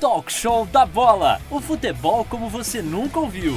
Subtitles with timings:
[0.00, 1.40] Talk Show da Bola.
[1.50, 3.54] O futebol como você nunca ouviu.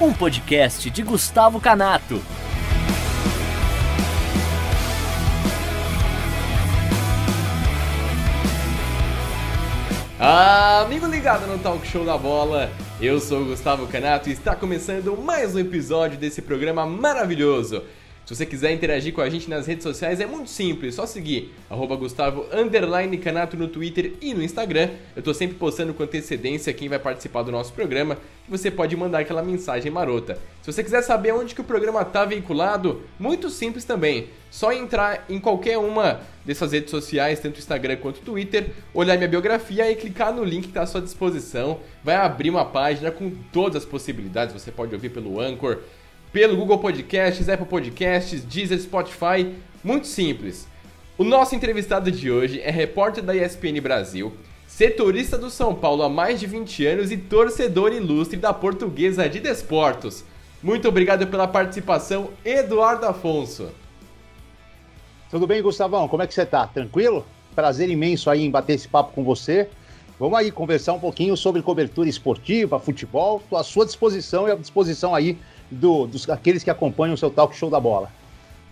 [0.00, 2.22] Um podcast de Gustavo Canato.
[10.26, 15.14] Amigo ligado no Talk Show da Bola, eu sou o Gustavo Canato e está começando
[15.18, 17.82] mais um episódio desse programa maravilhoso.
[18.24, 21.54] Se você quiser interagir com a gente nas redes sociais, é muito simples, só seguir
[21.68, 22.46] arroba Gustavo
[23.22, 24.88] Canato no Twitter e no Instagram.
[25.14, 28.16] Eu tô sempre postando com antecedência quem vai participar do nosso programa
[28.48, 30.38] e você pode mandar aquela mensagem marota.
[30.62, 34.28] Se você quiser saber onde que o programa tá veiculado, muito simples também.
[34.50, 39.90] Só entrar em qualquer uma dessas redes sociais, tanto Instagram quanto Twitter, olhar minha biografia
[39.90, 41.80] e clicar no link que está à sua disposição.
[42.02, 44.54] Vai abrir uma página com todas as possibilidades.
[44.54, 45.80] Você pode ouvir pelo Anchor,
[46.34, 49.54] pelo Google Podcasts, Apple Podcasts, Deezer, Spotify.
[49.84, 50.66] Muito simples.
[51.16, 54.32] O nosso entrevistado de hoje é repórter da ESPN Brasil,
[54.66, 59.38] setorista do São Paulo há mais de 20 anos e torcedor ilustre da Portuguesa de
[59.38, 60.24] Desportos.
[60.60, 63.68] Muito obrigado pela participação, Eduardo Afonso.
[65.30, 66.08] Tudo bem, Gustavão?
[66.08, 66.66] Como é que você tá?
[66.66, 67.24] Tranquilo?
[67.54, 69.68] Prazer imenso aí em bater esse papo com você.
[70.18, 73.40] Vamos aí conversar um pouquinho sobre cobertura esportiva, futebol.
[73.40, 75.38] Estou à sua disposição e à disposição aí
[75.70, 78.10] do, dos aqueles que acompanham o seu talk show da bola.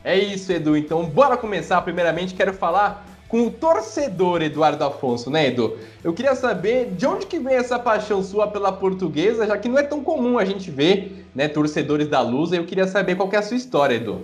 [0.05, 0.77] É isso, Edu.
[0.77, 1.81] Então, bora começar.
[1.83, 5.79] Primeiramente, quero falar com o torcedor Eduardo Afonso, né, Edu?
[6.05, 9.79] Eu queria saber de onde que vem essa paixão sua pela portuguesa, já que não
[9.79, 12.57] é tão comum a gente ver, né, torcedores da Lusa.
[12.57, 14.21] Eu queria saber qual que é a sua história, Edu.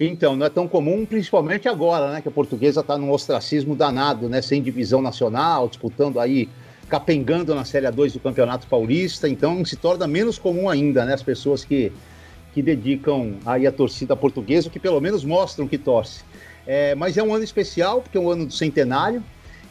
[0.00, 4.28] Então, não é tão comum, principalmente agora, né, que a portuguesa está num ostracismo danado,
[4.28, 6.48] né, sem divisão nacional, disputando aí
[6.88, 11.14] capengando na Série 2 do Campeonato Paulista, então se torna menos comum ainda, né?
[11.14, 11.92] As pessoas que,
[12.52, 16.22] que dedicam aí a torcida portuguesa, que pelo menos mostram que torce.
[16.66, 19.22] É, mas é um ano especial, porque é um ano do centenário,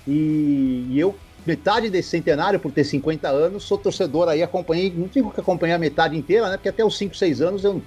[0.07, 1.15] e, e, eu,
[1.45, 5.75] metade desse centenário, por ter 50 anos, sou torcedor aí, acompanhei, não digo que acompanhei
[5.75, 6.57] a metade inteira, né?
[6.57, 7.81] Porque até os 5, 6 anos eu não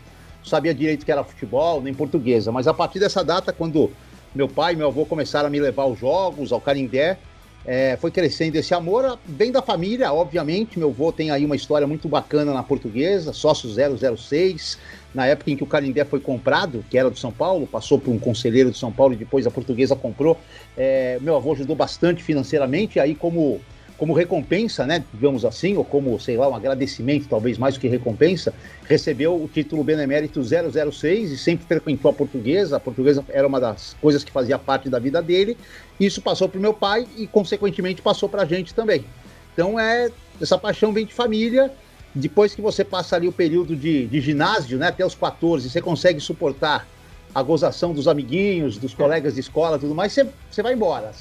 [0.44, 3.90] sabia direito que era futebol, nem portuguesa, mas a partir dessa data, quando
[4.34, 7.18] meu pai e meu avô começaram a me levar aos jogos, ao Carindé,
[7.66, 10.78] é, foi crescendo esse amor, vem da família, obviamente.
[10.78, 14.78] Meu avô tem aí uma história muito bacana na portuguesa, sócio 006.
[15.12, 18.12] Na época em que o Carindé foi comprado, que era do São Paulo, passou por
[18.12, 20.38] um conselheiro de São Paulo e depois a portuguesa comprou.
[20.76, 23.60] É, meu avô ajudou bastante financeiramente, aí como
[23.96, 27.88] como recompensa, né, digamos assim, ou como, sei lá, um agradecimento, talvez mais do que
[27.88, 28.52] recompensa,
[28.86, 32.76] recebeu o título Benemérito 006 e sempre frequentou a portuguesa.
[32.76, 35.56] A portuguesa era uma das coisas que fazia parte da vida dele.
[35.98, 39.04] Isso passou para o meu pai e, consequentemente, passou para a gente também.
[39.54, 41.72] Então, é essa paixão vem de família.
[42.14, 45.80] Depois que você passa ali o período de, de ginásio, né, até os 14, você
[45.80, 46.86] consegue suportar
[47.36, 50.10] a gozação dos amiguinhos, dos colegas de escola tudo mais,
[50.50, 51.12] você vai embora.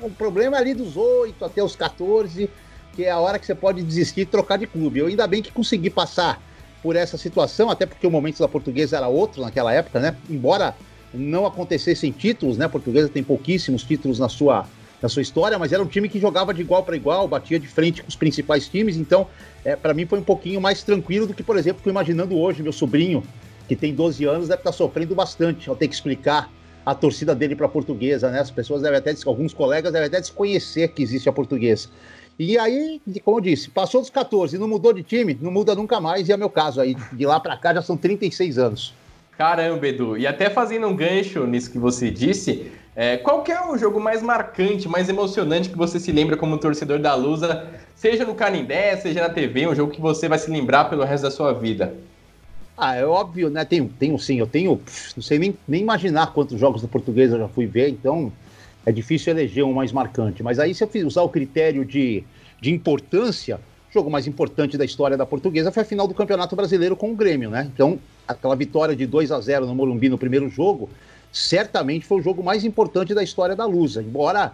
[0.00, 2.48] O problema é ali dos 8 até os 14,
[2.96, 5.00] que é a hora que você pode desistir e trocar de clube.
[5.00, 6.40] Eu ainda bem que consegui passar
[6.82, 10.16] por essa situação, até porque o momento da portuguesa era outro naquela época, né?
[10.30, 10.74] Embora
[11.12, 12.64] não acontecessem títulos, né?
[12.64, 14.64] A portuguesa tem pouquíssimos títulos na sua,
[15.02, 17.68] na sua história, mas era um time que jogava de igual para igual, batia de
[17.68, 19.26] frente com os principais times, então,
[19.62, 22.62] é, para mim foi um pouquinho mais tranquilo do que, por exemplo, estou imaginando hoje,
[22.62, 23.22] meu sobrinho
[23.68, 26.50] que tem 12 anos, deve estar sofrendo bastante ao ter que explicar
[26.84, 28.40] a torcida dele para a portuguesa, né?
[28.40, 31.88] As pessoas devem até, alguns colegas devem até desconhecer que existe a portuguesa.
[32.38, 36.00] E aí, como eu disse, passou dos 14, não mudou de time, não muda nunca
[36.00, 36.96] mais, e é meu caso aí.
[37.12, 38.94] De lá para cá já são 36 anos.
[39.36, 40.16] Caramba, Edu.
[40.16, 44.22] E até fazendo um gancho nisso que você disse, é, qual é o jogo mais
[44.22, 49.20] marcante, mais emocionante que você se lembra como torcedor da Lusa, seja no Canindé, seja
[49.20, 51.94] na TV, um jogo que você vai se lembrar pelo resto da sua vida?
[52.80, 53.64] Ah, é óbvio, né?
[53.64, 54.80] Tenho, tenho sim, eu tenho,
[55.16, 58.32] não sei nem, nem imaginar quantos jogos da portuguesa eu já fui ver, então
[58.86, 60.44] é difícil eleger um mais marcante.
[60.44, 62.22] Mas aí, se eu usar o critério de,
[62.60, 63.56] de importância,
[63.90, 67.10] o jogo mais importante da história da portuguesa foi a final do Campeonato Brasileiro com
[67.10, 67.68] o Grêmio, né?
[67.74, 67.98] Então,
[68.28, 70.88] aquela vitória de 2 a 0 no Morumbi no primeiro jogo,
[71.32, 74.00] certamente foi o jogo mais importante da história da Lusa.
[74.00, 74.52] Embora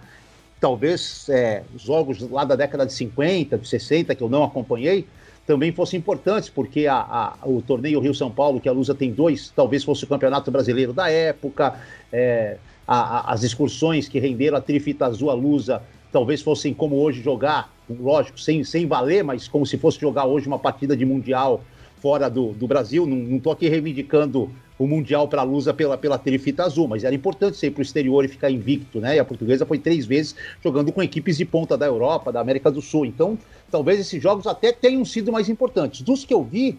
[0.58, 5.06] talvez é, jogos lá da década de 50, de 60, que eu não acompanhei,
[5.46, 9.52] também fossem importantes, porque a, a, o torneio Rio-São Paulo, que a Lusa tem dois,
[9.55, 11.79] talvez fosse o campeonato brasileiro da época,
[12.12, 12.56] é,
[12.87, 17.73] a, as excursões que renderam a Trifita Azul a Lusa, talvez fossem como hoje jogar,
[17.88, 21.62] lógico, sem, sem valer, mas como se fosse jogar hoje uma partida de Mundial
[22.00, 23.06] fora do, do Brasil.
[23.06, 27.15] Não estou aqui reivindicando o Mundial para a Lusa pela, pela Terifita Azul, mas era
[27.15, 29.17] importante ser para o exterior e ficar invicto, né?
[29.17, 32.71] E a portuguesa foi três vezes jogando com equipes de ponta da Europa, da América
[32.71, 33.06] do Sul.
[33.06, 33.38] Então,
[33.71, 36.03] talvez esses jogos até tenham sido mais importantes.
[36.03, 36.76] Dos que eu vi,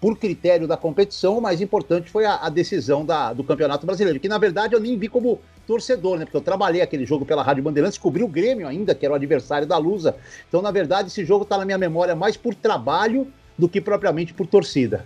[0.00, 4.20] por critério da competição, o mais importante foi a, a decisão da, do Campeonato Brasileiro,
[4.20, 6.24] que na verdade eu nem vi como torcedor, né?
[6.24, 9.16] Porque eu trabalhei aquele jogo pela Rádio Bandeirantes, cobri o Grêmio ainda, que era o
[9.16, 10.16] adversário da Lusa.
[10.48, 14.32] Então, na verdade, esse jogo está na minha memória mais por trabalho do que propriamente
[14.32, 15.04] por torcida.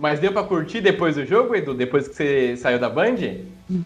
[0.00, 1.74] Mas deu para curtir depois do jogo, Edu?
[1.74, 3.16] Depois que você saiu da Band?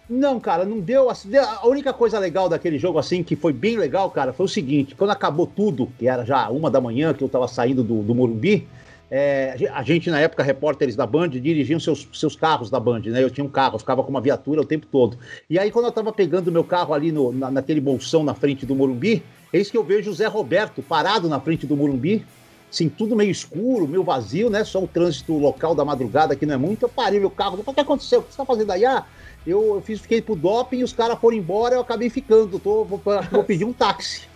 [0.09, 1.09] Não, cara, não deu.
[1.09, 4.49] Assim, a única coisa legal daquele jogo, assim, que foi bem legal, cara, foi o
[4.49, 8.01] seguinte: quando acabou tudo, que era já uma da manhã, que eu tava saindo do,
[8.01, 8.65] do Morumbi,
[9.11, 13.21] é, a gente, na época, repórteres da Band, dirigiam seus, seus carros da Band, né?
[13.21, 15.17] Eu tinha um carro, eu ficava com uma viatura o tempo todo.
[15.49, 18.65] E aí, quando eu tava pegando meu carro ali no, na, naquele bolsão na frente
[18.65, 19.21] do Morumbi,
[19.51, 22.25] eis que eu vejo o Zé Roberto parado na frente do Morumbi,
[22.71, 24.63] assim, tudo meio escuro, meio vazio, né?
[24.63, 26.83] Só o trânsito local da madrugada que não é muito.
[26.83, 28.19] Eu parei meu carro, o que aconteceu?
[28.19, 28.85] O que você tá fazendo aí?
[28.85, 29.05] Ah,
[29.45, 32.59] eu, eu fiz, fiquei pro doping, os caras foram embora, eu acabei ficando.
[32.59, 33.01] Tô, vou,
[33.31, 34.27] vou pedir um táxi.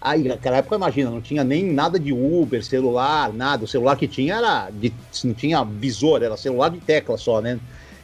[0.00, 3.64] Aí, naquela época, imagina, não tinha nem nada de Uber, celular, nada.
[3.64, 4.70] O celular que tinha era.
[4.70, 4.92] De,
[5.24, 7.60] não tinha visor, era celular de tecla só, né?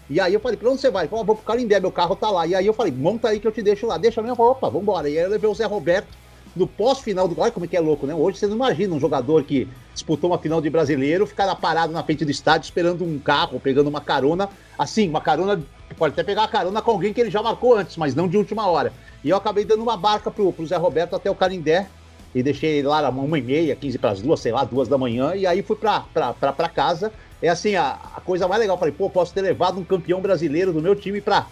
[0.08, 1.05] E aí eu falei, pra onde você vai?
[1.05, 2.46] Ele falou, ah, vou pro Calindé, meu carro tá lá.
[2.46, 3.99] E aí eu falei, monta aí que eu te deixo lá.
[3.99, 5.08] Deixa a minha roupa, vambora.
[5.08, 6.08] E aí eu levei o Zé Roberto
[6.56, 7.38] no pós-final do.
[7.41, 8.14] Olha como é que é louco, né?
[8.14, 12.03] Hoje você não imagina um jogador que disputou uma final de brasileiro ficar parado na
[12.03, 14.49] frente do estádio esperando um carro, pegando uma carona.
[14.79, 15.62] Assim, uma carona.
[15.97, 18.37] Pode até pegar a carona com alguém que ele já marcou antes, mas não de
[18.37, 18.93] última hora.
[19.23, 21.87] E eu acabei dando uma barca pro, pro Zé Roberto até o Carindé
[22.35, 24.99] e deixei ele lá uma e meia, 15 para as duas, sei lá, duas da
[24.99, 27.11] manhã, e aí fui pra, pra, pra, casa.
[27.41, 30.70] É assim, a, a coisa mais legal, falei, pô, posso ter levado um campeão brasileiro
[30.70, 31.47] do meu time pra,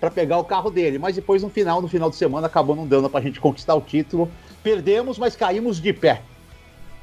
[0.00, 0.98] pra pegar o carro dele.
[0.98, 3.82] Mas depois, no final, no final de semana, acabou não dando pra gente conquistar o
[3.82, 4.30] título.
[4.62, 6.22] Perdemos, mas caímos de pé.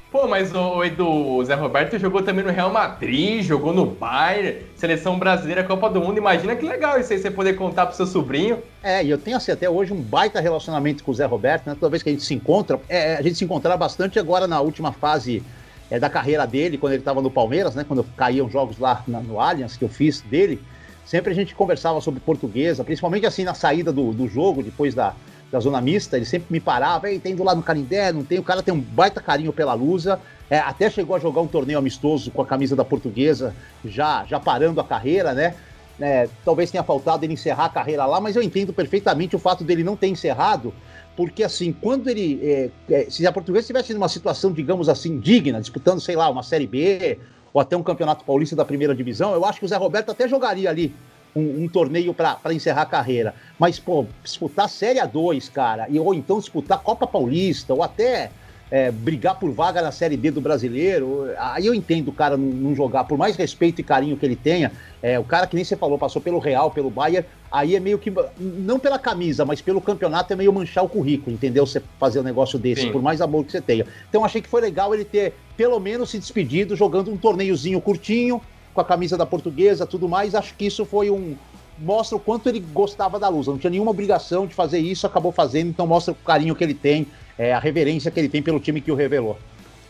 [0.10, 5.20] Pô, mas o Edu, Zé Roberto jogou também no Real Madrid, jogou no Bayern, seleção
[5.20, 6.18] brasileira, Copa do Mundo.
[6.18, 8.64] Imagina que legal isso aí você poder contar pro seu sobrinho.
[8.82, 11.76] É, e eu tenho assim, até hoje um baita relacionamento com o Zé Roberto, né?
[11.78, 14.62] Toda vez que a gente se encontra, é, a gente se encontrava bastante agora na
[14.62, 15.44] última fase
[15.92, 17.84] é, da carreira dele, quando ele estava no Palmeiras, né?
[17.86, 20.62] Quando caíam jogos lá na, no Allianz que eu fiz dele.
[21.06, 25.14] Sempre a gente conversava sobre portuguesa, principalmente assim na saída do, do jogo, depois da,
[25.52, 28.38] da zona mista, ele sempre me parava, ei, tem do lado no Canindé, não tem,
[28.38, 31.80] o cara tem um baita carinho pela Lusa, é, até chegou a jogar um torneio
[31.80, 35.56] amistoso com a camisa da portuguesa, já, já parando a carreira, né?
[36.00, 39.64] É, talvez tenha faltado ele encerrar a carreira lá, mas eu entendo perfeitamente o fato
[39.64, 40.74] dele não ter encerrado,
[41.16, 42.40] porque assim, quando ele.
[42.44, 46.44] É, é, se a portuguesa estivesse numa situação, digamos assim, digna, disputando, sei lá, uma
[46.44, 47.18] Série B
[47.52, 50.28] ou até um campeonato paulista da primeira divisão, eu acho que o Zé Roberto até
[50.28, 50.94] jogaria ali
[51.38, 53.36] um, um torneio para encerrar a carreira.
[53.60, 58.32] Mas, pô, disputar Série A2, cara, e, ou então disputar Copa Paulista, ou até
[58.70, 62.48] é, brigar por vaga na Série B do brasileiro, aí eu entendo o cara não,
[62.48, 65.64] não, jogar, por mais respeito e carinho que ele tenha, é, o cara que nem
[65.64, 69.62] você falou, passou pelo Real, pelo Bayern, aí é meio que, não pela camisa, mas
[69.62, 71.66] pelo campeonato é meio manchar o currículo, entendeu?
[71.66, 72.92] Você fazer um negócio desse, Sim.
[72.92, 73.86] por mais amor que você tenha.
[74.10, 78.42] Então achei que foi legal ele ter, pelo menos, se despedido jogando um torneiozinho curtinho,
[78.78, 80.36] com a camisa da portuguesa, tudo mais.
[80.36, 81.36] Acho que isso foi um.
[81.80, 83.48] Mostra o quanto ele gostava da luz.
[83.48, 86.74] Não tinha nenhuma obrigação de fazer isso, acabou fazendo, então mostra o carinho que ele
[86.76, 87.08] tem,
[87.38, 89.38] é, a reverência que ele tem pelo time que o revelou.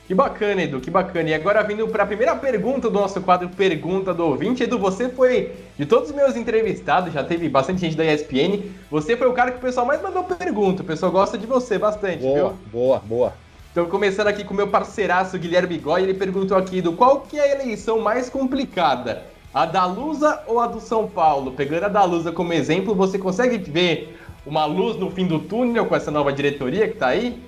[0.06, 1.30] Que bacana, Edu, que bacana.
[1.30, 4.64] E agora vindo para a primeira pergunta do nosso quadro Pergunta do Ouvinte.
[4.64, 9.18] Edu, você foi, de todos os meus entrevistados, já teve bastante gente da ESPN, você
[9.18, 10.82] foi o cara que o pessoal mais mandou pergunta.
[10.82, 12.58] O pessoal gosta de você bastante, boa, viu?
[12.72, 13.34] Boa, boa.
[13.78, 17.44] Então, começando aqui com meu parceiraço Guilherme Goy, ele perguntou aqui do qual que é
[17.44, 19.26] a eleição mais complicada?
[19.54, 21.52] A da Lusa ou a do São Paulo?
[21.52, 25.86] Pegando a da Lusa como exemplo, você consegue ver uma luz no fim do túnel
[25.86, 27.40] com essa nova diretoria que está aí?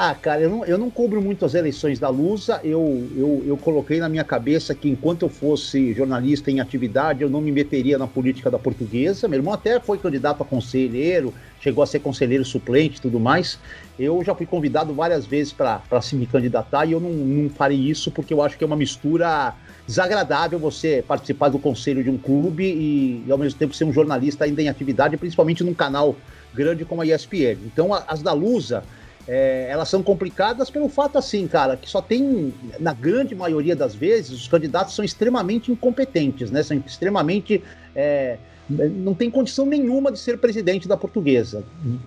[0.00, 2.60] Ah, cara, eu não, eu não cubro muito as eleições da Lusa.
[2.62, 7.28] Eu, eu, eu coloquei na minha cabeça que enquanto eu fosse jornalista em atividade, eu
[7.28, 9.26] não me meteria na política da portuguesa.
[9.26, 13.58] Meu irmão até foi candidato a conselheiro, chegou a ser conselheiro suplente e tudo mais.
[13.98, 17.80] Eu já fui convidado várias vezes para se me candidatar e eu não, não farei
[17.80, 19.52] isso porque eu acho que é uma mistura
[19.84, 23.92] desagradável você participar do conselho de um clube e, e ao mesmo tempo ser um
[23.92, 26.14] jornalista ainda em atividade, principalmente num canal
[26.54, 27.58] grande como a ESPN.
[27.66, 28.84] Então, as da Lusa
[29.28, 33.94] é, elas são complicadas pelo fato assim, cara, que só tem, na grande maioria das
[33.94, 36.62] vezes, os candidatos são extremamente incompetentes, né?
[36.62, 37.62] São extremamente.
[37.94, 38.38] É,
[38.70, 41.62] não tem condição nenhuma de ser presidente da portuguesa.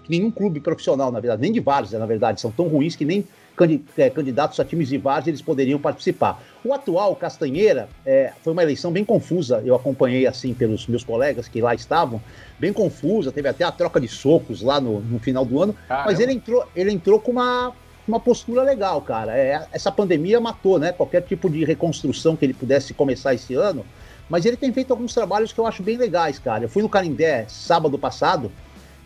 [0.07, 3.25] Nenhum clube profissional, na verdade, nem de várzea, na verdade, são tão ruins que nem
[3.97, 6.41] é, candidatos a times de várzea eles poderiam participar.
[6.63, 11.47] O atual Castanheira é, foi uma eleição bem confusa, eu acompanhei assim pelos meus colegas
[11.47, 12.21] que lá estavam,
[12.61, 16.11] bem confusa, teve até a troca de socos lá no, no final do ano, Caramba.
[16.11, 17.73] mas ele entrou, ele entrou com uma
[18.07, 19.37] uma postura legal, cara.
[19.37, 20.91] É, essa pandemia matou, né?
[20.91, 23.85] Qualquer tipo de reconstrução que ele pudesse começar esse ano.
[24.27, 26.65] Mas ele tem feito alguns trabalhos que eu acho bem legais, cara.
[26.65, 28.51] Eu fui no Canindé sábado passado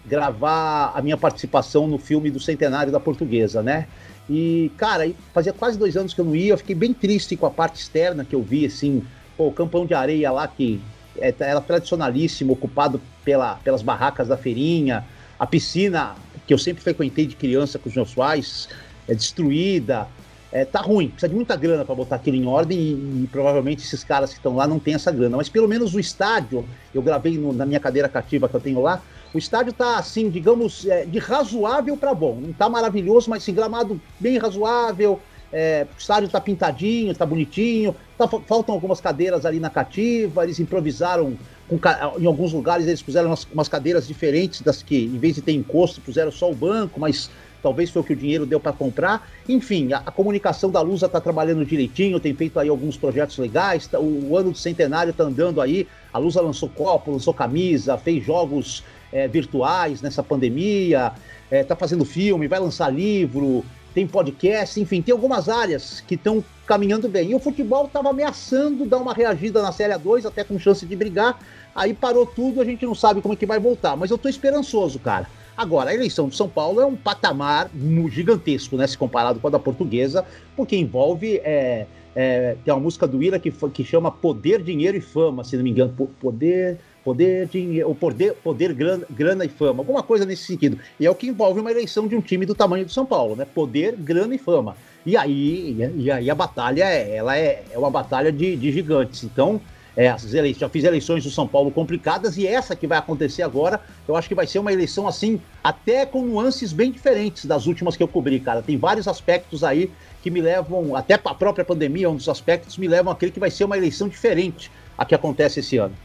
[0.05, 3.87] gravar a minha participação no filme do centenário da Portuguesa, né?
[4.29, 7.45] E, cara, fazia quase dois anos que eu não ia, eu fiquei bem triste com
[7.45, 9.03] a parte externa que eu vi, assim,
[9.37, 10.81] pô, o campão de areia lá que
[11.19, 15.03] é, era tradicionalíssimo, ocupado pela, pelas barracas da feirinha,
[15.37, 16.15] a piscina
[16.47, 18.69] que eu sempre frequentei de criança com os meus pais,
[19.07, 20.07] é destruída,
[20.51, 23.83] é, tá ruim, precisa de muita grana para botar aquilo em ordem e, e, provavelmente
[23.83, 25.35] esses caras que estão lá não têm essa grana.
[25.35, 26.63] Mas pelo menos o estádio,
[26.93, 29.01] eu gravei no, na minha cadeira cativa que eu tenho lá,
[29.33, 32.39] o estádio tá assim, digamos, é, de razoável para bom.
[32.39, 35.19] Não tá maravilhoso, mas sim, gramado bem razoável.
[35.51, 37.93] É, o estádio tá pintadinho, tá bonitinho.
[38.17, 41.77] Tá, faltam algumas cadeiras ali na cativa, eles improvisaram com,
[42.17, 45.51] em alguns lugares eles puseram umas, umas, cadeiras diferentes das que, em vez de ter
[45.51, 47.29] encosto, puseram só o banco, mas
[47.61, 49.27] talvez foi o que o dinheiro deu para comprar.
[49.49, 53.87] Enfim, a, a, comunicação da Lusa está trabalhando direitinho, tem feito aí alguns projetos legais.
[53.87, 55.87] Tá, o, o, ano do centenário está andando aí.
[56.13, 61.11] A Lusa lançou copo, lançou camisa, fez jogos é, virtuais nessa pandemia,
[61.45, 63.65] está é, tá fazendo filme, vai lançar livro,
[63.95, 67.31] tem podcast, enfim, tem algumas áreas que estão caminhando bem.
[67.31, 70.95] E o futebol estava ameaçando dar uma reagida na Série 2, até com chance de
[70.97, 71.39] brigar.
[71.73, 73.95] Aí parou tudo, a gente não sabe como é que vai voltar.
[73.95, 75.27] Mas eu estou esperançoso, cara.
[75.55, 77.71] Agora, a eleição de São Paulo é um patamar
[78.09, 78.85] gigantesco, né?
[78.85, 80.25] Se comparado com a da portuguesa,
[80.57, 81.39] porque envolve.
[81.41, 85.55] É, é, tem uma música do Ira que, que chama Poder, Dinheiro e Fama, se
[85.55, 85.93] não me engano.
[86.19, 86.79] Poder.
[87.05, 90.79] Poder, dinheiro, poder, poder grana, grana e fama, alguma coisa nesse sentido.
[90.99, 93.35] E é o que envolve uma eleição de um time do tamanho de São Paulo,
[93.35, 93.45] né?
[93.45, 94.75] Poder, grana e fama.
[95.05, 99.23] E aí, e aí a batalha é, ela é, é uma batalha de, de gigantes.
[99.23, 99.61] Então,
[99.95, 103.79] é, eleições, já fiz eleições do São Paulo complicadas e essa que vai acontecer agora,
[104.07, 107.95] eu acho que vai ser uma eleição assim, até com nuances bem diferentes das últimas
[107.95, 108.63] que eu cobri, cara.
[108.63, 109.91] Tem vários aspectos aí
[110.23, 113.39] que me levam, até a própria pandemia, um dos aspectos me levam a crer que
[113.39, 115.95] vai ser uma eleição diferente a que acontece esse ano.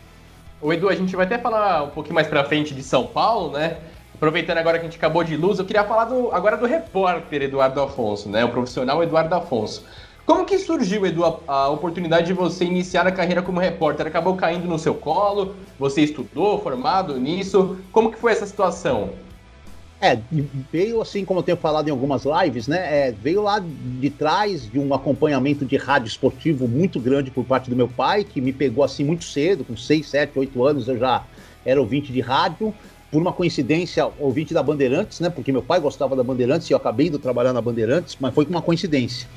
[0.63, 3.53] O Edu, a gente vai até falar um pouquinho mais pra frente de São Paulo,
[3.53, 3.79] né?
[4.15, 7.41] Aproveitando agora que a gente acabou de luz, eu queria falar do, agora do repórter
[7.41, 8.45] Eduardo Afonso, né?
[8.45, 9.87] O profissional Eduardo Afonso.
[10.27, 14.07] Como que surgiu, Edu, a, a, oportunidade de você iniciar a carreira como repórter?
[14.07, 15.57] Acabou caindo no seu colo?
[15.79, 17.79] Você estudou, formado nisso?
[17.91, 19.11] Como que foi essa situação?
[20.03, 20.19] É,
[20.73, 23.09] veio assim, como eu tenho falado em algumas lives, né?
[23.09, 27.69] É, veio lá de trás de um acompanhamento de rádio esportivo muito grande por parte
[27.69, 30.97] do meu pai, que me pegou assim muito cedo, com 6, 7, 8 anos eu
[30.97, 31.23] já
[31.67, 32.73] era ouvinte de rádio.
[33.13, 35.29] Por uma coincidência, ouvinte da Bandeirantes, né?
[35.29, 38.47] Porque meu pai gostava da Bandeirantes e eu acabei indo trabalhar na Bandeirantes, mas foi
[38.47, 39.29] com uma coincidência.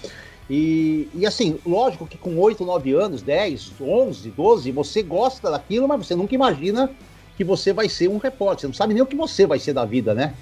[0.50, 5.88] E, e assim, lógico que com 8, 9 anos, 10, 11, 12, você gosta daquilo,
[5.88, 6.89] mas você nunca imagina
[7.36, 8.62] que você vai ser um repórter.
[8.62, 10.34] Você não sabe nem o que você vai ser da vida, né?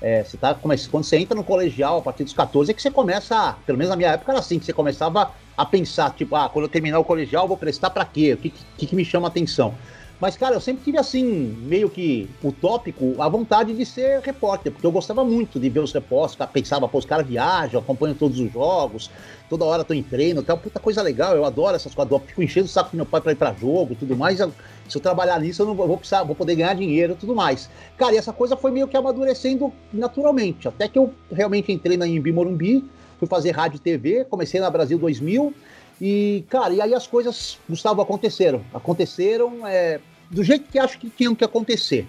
[0.00, 2.90] É, você tá, quando você entra no colegial, a partir dos 14, é que você
[2.90, 6.48] começa, pelo menos na minha época era assim, que você começava a pensar, tipo, ah,
[6.50, 8.34] quando eu terminar o colegial, vou prestar para quê?
[8.34, 9.78] O que, que, que me chama atenção?
[10.18, 11.24] Mas, cara, eu sempre tive assim,
[11.60, 15.92] meio que utópico, a vontade de ser repórter, porque eu gostava muito de ver os
[15.92, 19.10] repórteres, pensava, pô, os caras viajam, acompanham todos os jogos,
[19.50, 22.42] toda hora tô em treino, tal, puta coisa legal, eu adoro essas coisas, eu fico
[22.42, 25.38] enchendo o saco do meu pai pra ir pra jogo tudo mais, se eu trabalhar
[25.38, 27.68] nisso eu não vou, vou precisar, vou poder ganhar dinheiro e tudo mais.
[27.98, 32.06] Cara, e essa coisa foi meio que amadurecendo naturalmente, até que eu realmente entrei na
[32.06, 32.82] Imbi Morumbi,
[33.18, 35.52] fui fazer rádio e TV, comecei na Brasil 2000,
[36.00, 38.62] e, cara, e aí as coisas, Gustavo, aconteceram.
[38.72, 40.00] Aconteceram é,
[40.30, 42.06] do jeito que acho que tinham que acontecer.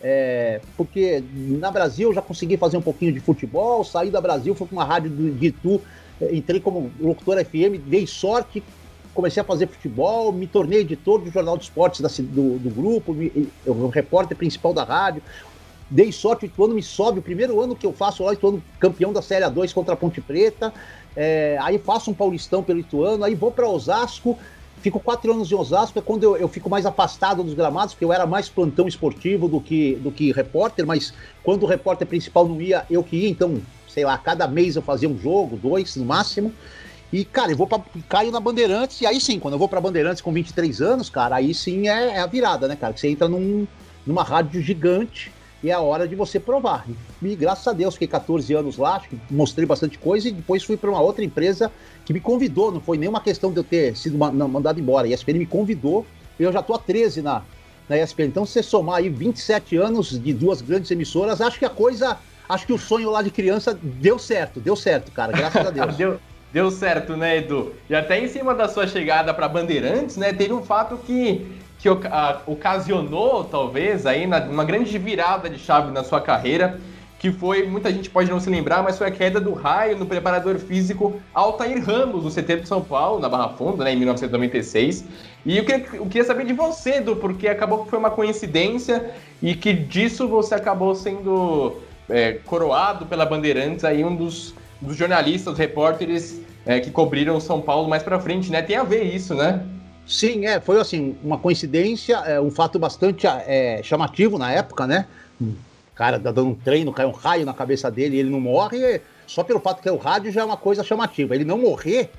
[0.00, 4.54] É, porque na Brasil eu já consegui fazer um pouquinho de futebol, saí da Brasil,
[4.54, 5.80] fui para uma rádio de Itu,
[6.20, 8.62] é, entrei como locutor FM, dei sorte,
[9.14, 13.14] comecei a fazer futebol, me tornei editor do Jornal de Esportes da, do, do grupo,
[13.14, 15.22] me, eu, repórter principal da rádio.
[15.88, 18.62] Dei sorte, o ano me sobe, o primeiro ano que eu faço lá, o ano
[18.78, 20.72] campeão da Série A2 contra a Ponte Preta.
[21.16, 24.38] É, aí faço um paulistão pelo Ituano, aí vou para Osasco,
[24.80, 28.04] fico quatro anos em Osasco, é quando eu, eu, fico mais afastado dos gramados, porque
[28.04, 32.46] eu era mais plantão esportivo do que, do que repórter, mas quando o repórter principal
[32.46, 35.96] não ia, eu que ia, então, sei lá, cada mês eu fazia um jogo, dois
[35.96, 36.52] no máximo.
[37.12, 39.80] E, cara, eu vou para caio na Bandeirantes, e aí sim, quando eu vou para
[39.80, 42.92] Bandeirantes com 23 anos, cara, aí sim é, é a virada, né, cara?
[42.92, 43.66] Que você entra num,
[44.04, 45.32] numa rádio gigante
[45.64, 46.86] e é a hora de você provar.
[47.22, 50.62] E graças a Deus fiquei 14 anos lá, acho que mostrei bastante coisa e depois
[50.62, 51.72] fui para uma outra empresa
[52.04, 55.06] que me convidou, não foi nenhuma questão de eu ter sido mandado embora.
[55.06, 56.04] A ESPN me convidou
[56.38, 57.42] e eu já estou há 13 na,
[57.88, 58.24] na ESPN.
[58.24, 62.18] Então, se você somar aí 27 anos de duas grandes emissoras, acho que a coisa,
[62.46, 65.96] acho que o sonho lá de criança deu certo, deu certo, cara, graças a Deus.
[65.96, 66.20] deu,
[66.52, 67.72] deu certo, né, Edu?
[67.88, 71.46] E até em cima da sua chegada para Bandeirantes, né, teve um fato que
[71.84, 71.88] que
[72.46, 76.80] ocasionou, talvez, aí, uma grande virada de chave na sua carreira,
[77.18, 80.06] que foi, muita gente pode não se lembrar, mas foi a queda do raio no
[80.06, 85.04] preparador físico Altair Ramos, no CT de São Paulo, na Barra Funda, né, em 1996.
[85.44, 89.10] E eu queria, eu queria saber de você, Edu, porque acabou que foi uma coincidência
[89.42, 95.58] e que disso você acabou sendo é, coroado pela Bandeirantes, aí um dos, dos jornalistas,
[95.58, 98.62] repórteres é, que cobriram São Paulo mais para frente, né?
[98.62, 99.62] Tem a ver isso, né?
[100.06, 105.06] Sim, é, foi assim, uma coincidência, é, um fato bastante é, chamativo na época, né?
[105.94, 109.00] cara tá dando um treino, cai um raio na cabeça dele e ele não morre,
[109.26, 111.34] só pelo fato que é o rádio já é uma coisa chamativa.
[111.34, 112.10] Ele não morrer,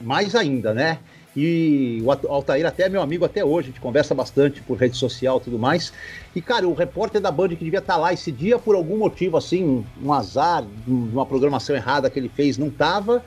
[0.00, 0.98] mais ainda, né?
[1.36, 4.96] E o Altair até é meu amigo até hoje, a gente conversa bastante por rede
[4.96, 5.92] social e tudo mais.
[6.34, 8.98] E, cara, o repórter da Band que devia estar tá lá esse dia, por algum
[8.98, 13.24] motivo, assim, um azar, uma programação errada que ele fez, não tava.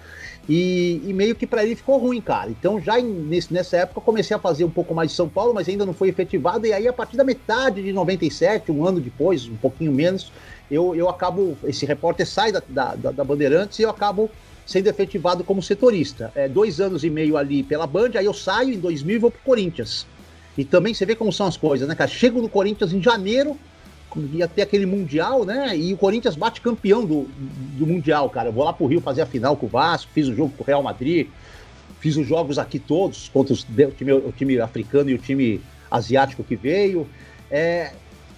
[0.49, 2.49] E, e meio que para ele ficou ruim, cara.
[2.49, 5.53] Então, já nesse, nessa época, eu comecei a fazer um pouco mais de São Paulo,
[5.53, 6.65] mas ainda não foi efetivado.
[6.65, 10.31] E aí, a partir da metade de 97, um ano depois, um pouquinho menos,
[10.71, 11.57] eu, eu acabo.
[11.65, 14.29] Esse repórter sai da, da, da Bandeirantes e eu acabo
[14.65, 16.31] sendo efetivado como setorista.
[16.35, 19.31] É, dois anos e meio ali pela Band, aí eu saio em 2000 e vou
[19.31, 20.05] pro Corinthians.
[20.57, 22.09] E também você vê como são as coisas, né, cara?
[22.09, 23.57] Chego no Corinthians em janeiro,
[24.33, 25.75] ia ter aquele Mundial, né?
[25.77, 27.27] E o Corinthians bate campeão do,
[27.77, 28.49] do Mundial, cara.
[28.49, 30.63] Eu vou lá pro Rio fazer a final com o Vasco, fiz o jogo com
[30.63, 31.27] o Real Madrid,
[31.99, 35.61] fiz os jogos aqui todos contra os, o, time, o time africano e o time
[35.89, 37.07] asiático que veio.
[37.49, 37.91] É,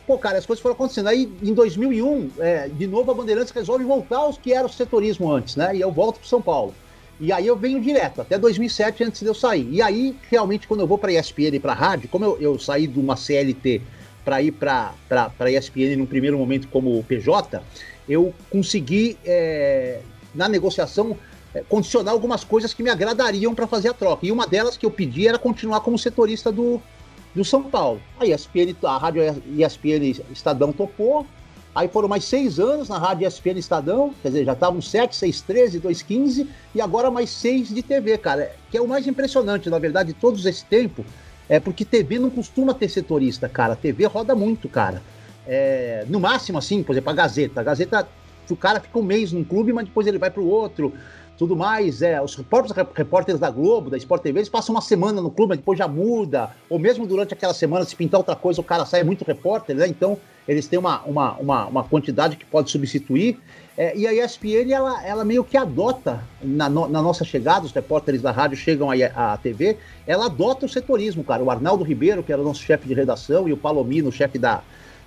[0.06, 1.08] pô, cara, as coisas foram acontecendo.
[1.08, 5.32] Aí, em 2001, é, de novo a Bandeirantes resolve voltar aos que era o setorismo
[5.32, 5.76] antes, né?
[5.76, 6.74] E eu volto pro São Paulo.
[7.20, 9.68] E aí eu venho direto, até 2007, antes de eu sair.
[9.70, 12.88] E aí, realmente, quando eu vou para ESPN e para rádio, como eu, eu saí
[12.88, 13.82] de uma CLT
[14.24, 17.62] para ir para a ESPN no primeiro momento como PJ,
[18.08, 20.02] eu consegui, é,
[20.34, 21.18] na negociação,
[21.54, 24.26] é, condicionar algumas coisas que me agradariam para fazer a troca.
[24.26, 26.82] E uma delas que eu pedi era continuar como setorista do,
[27.34, 28.02] do São Paulo.
[28.20, 29.24] A ESPN, a rádio
[29.58, 31.26] ESPN Estadão topou.
[31.74, 35.42] Aí foram mais seis anos na rádio ESPN Estadão, quer dizer, já estavam 7, 6,
[35.42, 38.52] 13, 2, 15, e agora mais seis de TV, cara.
[38.72, 41.06] Que é o mais impressionante, na verdade, de todos esse tempo,
[41.50, 43.76] é porque TV não costuma ter setorista, cara.
[43.76, 45.02] TV roda muito, cara.
[45.48, 47.60] É, no máximo, assim, por exemplo, a Gazeta.
[47.60, 48.08] A Gazeta,
[48.48, 50.94] o cara fica um mês num clube, mas depois ele vai para o outro,
[51.40, 52.02] tudo mais.
[52.02, 55.52] É, os próprios repórteres da Globo, da Sport TV, eles passam uma semana no clube,
[55.52, 56.52] mas depois já muda.
[56.70, 59.88] Ou mesmo durante aquela semana, se pintar outra coisa, o cara sai muito repórter, né?
[59.88, 63.40] Então, eles têm uma, uma, uma, uma quantidade que pode substituir.
[63.78, 67.72] É, e a ESPN, ela, ela meio que adota, na, no, na nossa chegada, os
[67.72, 71.42] repórteres da rádio chegam à, à TV, ela adota o setorismo, cara.
[71.42, 74.62] O Arnaldo Ribeiro, que era o nosso chefe de redação, e o Palomino, chefe da,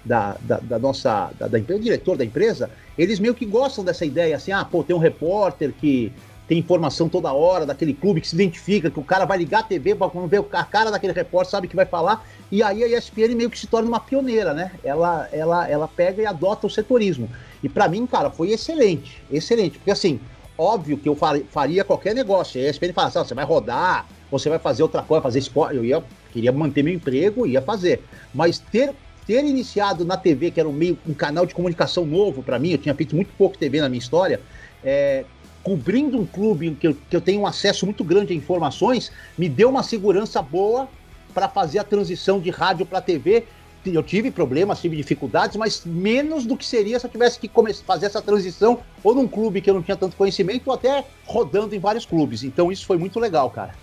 [0.05, 4.05] da, da, da, nossa, da, da empresa, diretor da empresa, eles meio que gostam dessa
[4.05, 6.13] ideia, assim, ah, pô, tem um repórter que
[6.49, 9.63] tem informação toda hora daquele clube que se identifica, que o cara vai ligar a
[9.63, 13.35] TV para ver a cara daquele repórter, sabe que vai falar, e aí a ESPN
[13.35, 14.73] meio que se torna uma pioneira, né?
[14.85, 17.31] Ela, ela, ela pega e adota o setorismo.
[17.63, 19.79] E para mim, cara, foi excelente, excelente.
[19.79, 20.21] Porque assim,
[20.59, 21.17] óbvio que eu
[21.49, 22.61] faria qualquer negócio.
[22.61, 25.77] A ESPN fala assim, você vai rodar, você vai fazer outra coisa, fazer esporte.
[25.77, 28.03] Eu ia, queria manter meu emprego, ia fazer.
[28.35, 28.95] Mas ter,
[29.33, 32.73] ter iniciado na TV, que era um, meio, um canal de comunicação novo para mim,
[32.73, 34.39] eu tinha feito muito pouco TV na minha história,
[34.85, 35.25] é,
[35.63, 39.49] cobrindo um clube que eu, que eu tenho um acesso muito grande a informações, me
[39.49, 40.87] deu uma segurança boa
[41.33, 43.45] para fazer a transição de rádio para TV
[43.85, 47.51] eu tive problemas, tive dificuldades, mas menos do que seria se eu tivesse que
[47.85, 51.75] fazer essa transição ou num clube que eu não tinha tanto conhecimento ou até rodando
[51.75, 52.45] em vários clubes.
[52.45, 53.75] Então isso foi muito legal, cara.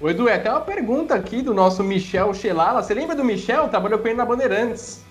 [0.00, 2.82] O Edu, é até uma pergunta aqui do nosso Michel Chelala.
[2.82, 3.68] Você lembra do Michel?
[3.68, 5.02] Trabalhou com ele na Bandeirantes.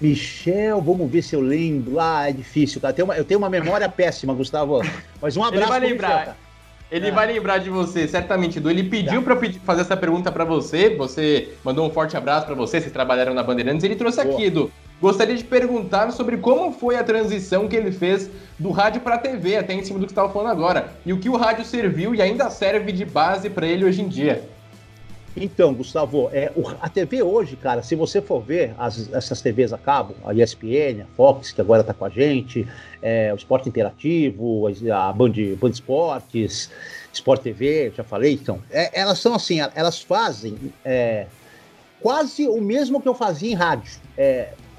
[0.00, 2.00] Michel, vamos ver se eu lembro.
[2.00, 2.92] Ah, é difícil, cara.
[2.92, 4.80] Eu tenho uma, eu tenho uma memória péssima, Gustavo.
[5.20, 6.18] Mas um abraço ele vai lembrar.
[6.20, 6.34] Michel,
[6.90, 7.10] ele é.
[7.10, 8.70] vai lembrar de você, certamente, Edu.
[8.70, 9.34] Ele pediu tá.
[9.34, 10.96] para fazer essa pergunta para você.
[10.96, 13.84] Você mandou um forte abraço para você, vocês trabalharam na Bandeirantes.
[13.84, 14.34] Ele trouxe Boa.
[14.34, 14.72] aqui, Edu.
[15.00, 19.18] Gostaria de perguntar sobre como foi a transição que ele fez do rádio para a
[19.18, 22.14] TV, até em cima do que estava falando agora, e o que o rádio serviu
[22.14, 24.44] e ainda serve de base para ele hoje em dia.
[25.36, 29.78] Então, Gustavo, é, a TV hoje, cara, se você for ver as, essas TVs a
[29.78, 32.66] cabo, a ESPN, a Fox, que agora está com a gente,
[33.00, 36.70] é, o Esporte Interativo, a Band, Band Esportes,
[37.12, 41.26] Sport TV, já falei, então, é, elas são assim, elas fazem é,
[42.00, 44.00] quase o mesmo que eu fazia em rádio.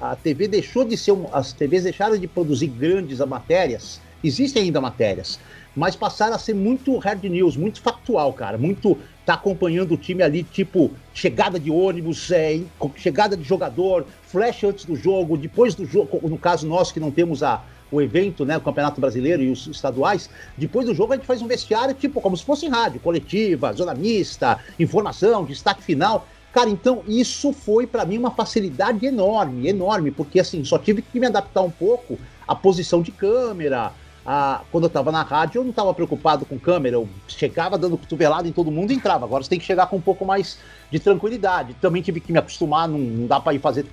[0.02, 5.38] A TV deixou de ser, as TVs deixaram de produzir grandes matérias, existem ainda matérias,
[5.76, 10.24] mas passaram a ser muito hard news, muito factual, cara, muito tá acompanhando o time
[10.24, 12.60] ali, tipo, chegada de ônibus, é,
[12.96, 17.12] chegada de jogador, flash antes do jogo, depois do jogo, no caso nosso que não
[17.12, 21.16] temos a, o evento, né, o Campeonato Brasileiro e os estaduais, depois do jogo a
[21.16, 25.84] gente faz um vestiário, tipo, como se fosse em rádio, coletiva, zona mista, informação, destaque
[25.84, 26.26] final.
[26.52, 31.18] Cara, então isso foi para mim uma facilidade enorme, enorme, porque assim, só tive que
[31.18, 33.92] me adaptar um pouco à posição de câmera.
[34.24, 34.60] A...
[34.70, 38.46] Quando eu tava na rádio, eu não tava preocupado com câmera, eu chegava dando cotovelada
[38.46, 39.24] em todo mundo e entrava.
[39.24, 40.58] Agora você tem que chegar com um pouco mais
[40.90, 41.74] de tranquilidade.
[41.80, 43.86] Também tive que me acostumar, não, não dá para ir fazer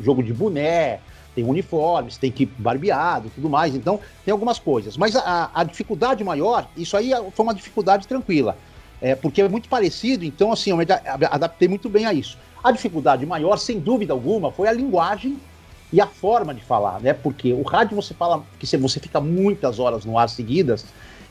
[0.00, 1.00] jogo de boné,
[1.34, 3.74] tem uniformes, tem que ir barbeado tudo mais.
[3.74, 4.96] Então, tem algumas coisas.
[4.96, 8.56] Mas a, a dificuldade maior, isso aí foi uma dificuldade tranquila
[9.00, 10.86] é, porque é muito parecido, então assim, eu me
[11.30, 12.38] adaptei muito bem a isso.
[12.62, 15.38] A dificuldade maior, sem dúvida alguma, foi a linguagem
[15.92, 17.12] e a forma de falar, né?
[17.12, 20.84] Porque o rádio você fala que você fica muitas horas no ar seguidas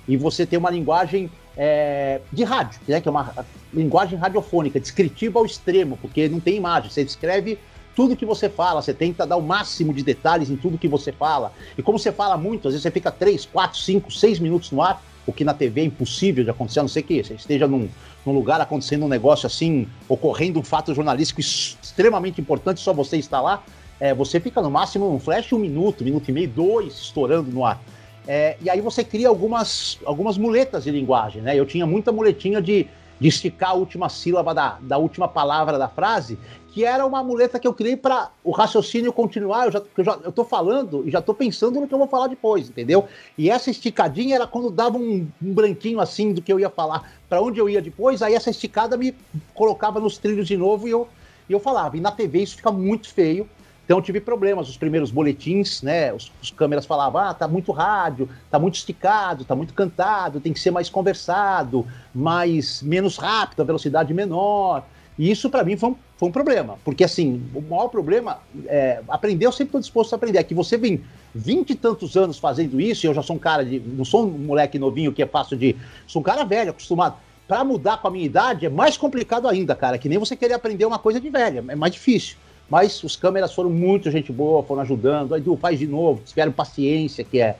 [0.07, 3.01] e você tem uma linguagem é, de rádio, né?
[3.01, 3.33] Que é uma
[3.73, 7.59] linguagem radiofônica, descritiva ao extremo, porque não tem imagem, você descreve
[7.95, 11.11] tudo que você fala, você tenta dar o máximo de detalhes em tudo que você
[11.11, 11.53] fala.
[11.77, 14.81] E como você fala muito, às vezes você fica 3, 4, 5, 6 minutos no
[14.81, 17.67] ar, o que na TV é impossível de acontecer, a não ser que você esteja
[17.67, 17.87] num,
[18.25, 23.41] num lugar acontecendo um negócio assim, ocorrendo um fato jornalístico extremamente importante, só você está
[23.41, 23.63] lá,
[23.99, 27.65] é, você fica no máximo um flash um minuto, minuto e meio, dois, estourando no
[27.65, 27.81] ar.
[28.27, 31.55] É, e aí você cria algumas, algumas muletas de linguagem, né?
[31.55, 32.87] Eu tinha muita muletinha de,
[33.19, 36.37] de esticar a última sílaba da, da última palavra da frase,
[36.75, 39.67] que era uma muleta que eu criei para o raciocínio continuar.
[39.67, 42.05] Eu já, eu já eu tô falando e já tô pensando no que eu vou
[42.05, 43.07] falar depois, entendeu?
[43.37, 47.09] E essa esticadinha era quando dava um, um branquinho assim do que eu ia falar,
[47.29, 49.15] para onde eu ia depois, aí essa esticada me
[49.53, 51.07] colocava nos trilhos de novo e eu,
[51.47, 51.95] e eu falava.
[51.95, 53.47] E na TV isso fica muito feio.
[53.85, 56.11] Então eu tive problemas, os primeiros boletins, né?
[56.11, 60.51] Os, os, câmeras falavam, ah, tá muito rádio, tá muito esticado, tá muito cantado, tem
[60.51, 64.83] que ser mais conversado, mais menos rápido, a velocidade menor.
[65.17, 69.01] E isso para mim foi um, foi um problema, porque assim, o maior problema é
[69.09, 71.01] aprender, eu sempre estou disposto a aprender, é que você vem
[71.33, 74.25] vinte e tantos anos fazendo isso, e eu já sou um cara de, não sou
[74.25, 75.75] um moleque novinho que é fácil de,
[76.07, 77.17] sou um cara velho, acostumado.
[77.47, 80.53] Para mudar com a minha idade é mais complicado ainda, cara, que nem você querer
[80.53, 82.37] aprender uma coisa de velha, é mais difícil.
[82.67, 86.51] Mas os câmeras foram muito gente boa, foram ajudando, aí Edu, faz de novo, tiveram
[86.51, 87.55] paciência, que é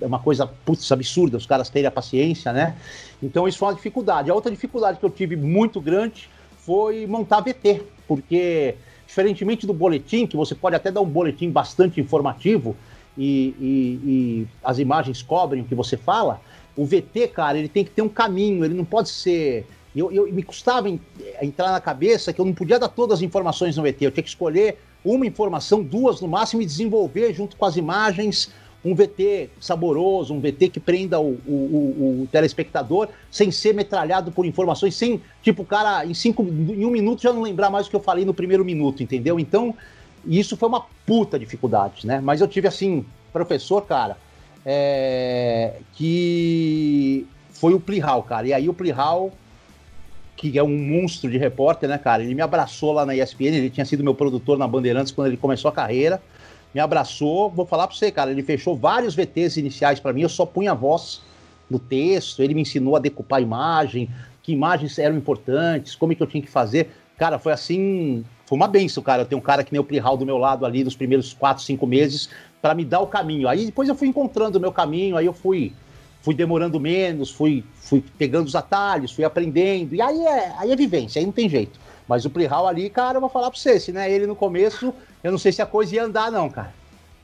[0.00, 2.76] é uma coisa putz, absurda os caras terem a paciência, né?
[3.22, 4.30] Então isso foi uma dificuldade.
[4.30, 8.74] A outra dificuldade que eu tive muito grande foi montar VT, porque
[9.06, 12.76] diferentemente do boletim, que você pode até dar um boletim bastante informativo
[13.16, 16.40] e, e, e as imagens cobrem o que você fala,
[16.76, 20.32] o VT, cara, ele tem que ter um caminho, ele não pode ser eu, eu,
[20.32, 20.88] me custava
[21.40, 24.24] entrar na cabeça que eu não podia dar todas as informações no VT, eu tinha
[24.24, 28.50] que escolher uma informação, duas no máximo, e desenvolver junto com as imagens
[28.84, 34.46] um VT saboroso, um VT que prenda o, o, o, telespectador sem ser metralhado por
[34.46, 37.90] informações, sem, tipo, o cara em, cinco, em um minuto já não lembrar mais o
[37.90, 39.38] que eu falei no primeiro minuto, entendeu?
[39.38, 39.74] Então,
[40.24, 42.20] isso foi uma puta dificuldade, né?
[42.20, 44.16] Mas eu tive, assim, professor, cara,
[44.64, 48.46] é, que foi o Plihal, cara.
[48.46, 49.30] E aí o Plihal,
[50.36, 52.22] que é um monstro de repórter, né, cara?
[52.22, 55.36] Ele me abraçou lá na ESPN, ele tinha sido meu produtor na Bandeirantes quando ele
[55.36, 56.20] começou a carreira
[56.74, 57.50] me abraçou.
[57.50, 60.72] Vou falar para você, cara, ele fechou vários VTs iniciais para mim, eu só punha
[60.72, 61.22] a voz
[61.68, 64.10] no texto, ele me ensinou a decupar a imagem,
[64.42, 66.90] que imagens eram importantes, como é que eu tinha que fazer.
[67.16, 69.22] Cara, foi assim, foi uma benção, cara.
[69.22, 71.62] Eu tenho um cara que nem o Plihal do meu lado ali nos primeiros quatro,
[71.62, 72.30] cinco meses
[72.60, 73.46] para me dar o caminho.
[73.46, 75.72] Aí depois eu fui encontrando o meu caminho, aí eu fui
[76.22, 79.94] fui demorando menos, fui, fui pegando os atalhos, fui aprendendo.
[79.94, 81.78] E aí é, aí é vivência, aí não tem jeito.
[82.06, 84.34] Mas o Plihal ali, cara, eu vou falar pra você, se não é ele no
[84.34, 86.74] começo, eu não sei se a coisa ia andar, não, cara.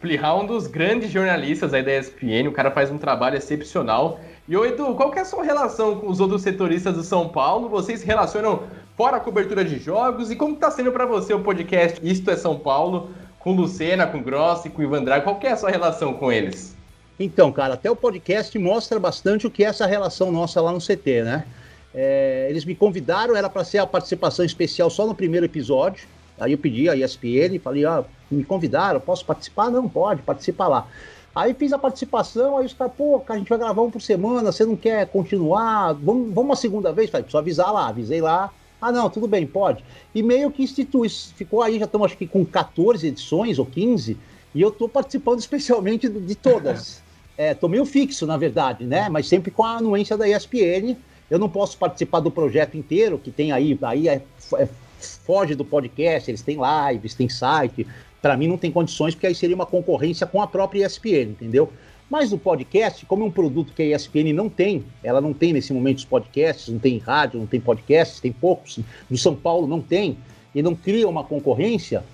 [0.00, 4.20] Plihal é um dos grandes jornalistas aí da ESPN, o cara faz um trabalho excepcional.
[4.48, 7.28] E, ô Edu, qual que é a sua relação com os outros setoristas do São
[7.28, 7.68] Paulo?
[7.68, 8.62] Vocês se relacionam
[8.96, 10.30] fora a cobertura de jogos?
[10.30, 14.22] E como está sendo para você o podcast Isto é São Paulo, com Lucena, com
[14.22, 15.24] Grossi, com Ivan Drago?
[15.24, 16.75] Qual que é a sua relação com eles?
[17.18, 20.78] Então, cara, até o podcast mostra bastante o que é essa relação nossa lá no
[20.78, 21.46] CT, né?
[21.94, 26.06] É, eles me convidaram, era para ser a participação especial só no primeiro episódio.
[26.38, 29.70] Aí eu pedi a ESPN, falei, ah, me convidaram, posso participar?
[29.70, 30.86] Não, pode, participa lá.
[31.34, 34.52] Aí fiz a participação, aí os caras, pô, a gente vai gravar um por semana,
[34.52, 35.94] você não quer continuar?
[35.94, 37.08] Vamos, vamos uma segunda vez?
[37.08, 38.50] Falei, preciso avisar lá, avisei lá.
[38.80, 39.82] Ah, não, tudo bem, pode.
[40.14, 44.18] E meio que institui, ficou aí, já estamos acho que com 14 edições ou 15,
[44.54, 47.02] e eu estou participando especialmente de todas.
[47.36, 49.08] É, tô meio fixo, na verdade, né?
[49.08, 50.96] Mas sempre com a anuência da ESPN,
[51.30, 54.22] eu não posso participar do projeto inteiro, que tem aí, aí é,
[54.54, 54.68] é,
[54.98, 56.58] foge do podcast, eles têm
[56.90, 57.86] lives, tem site.
[58.22, 61.70] Para mim não tem condições, porque aí seria uma concorrência com a própria ESPN, entendeu?
[62.08, 65.52] Mas o podcast, como é um produto que a ESPN não tem, ela não tem
[65.52, 68.78] nesse momento os podcasts, não tem rádio, não tem podcasts, tem poucos,
[69.10, 70.16] no São Paulo não tem,
[70.54, 72.04] e não cria uma concorrência,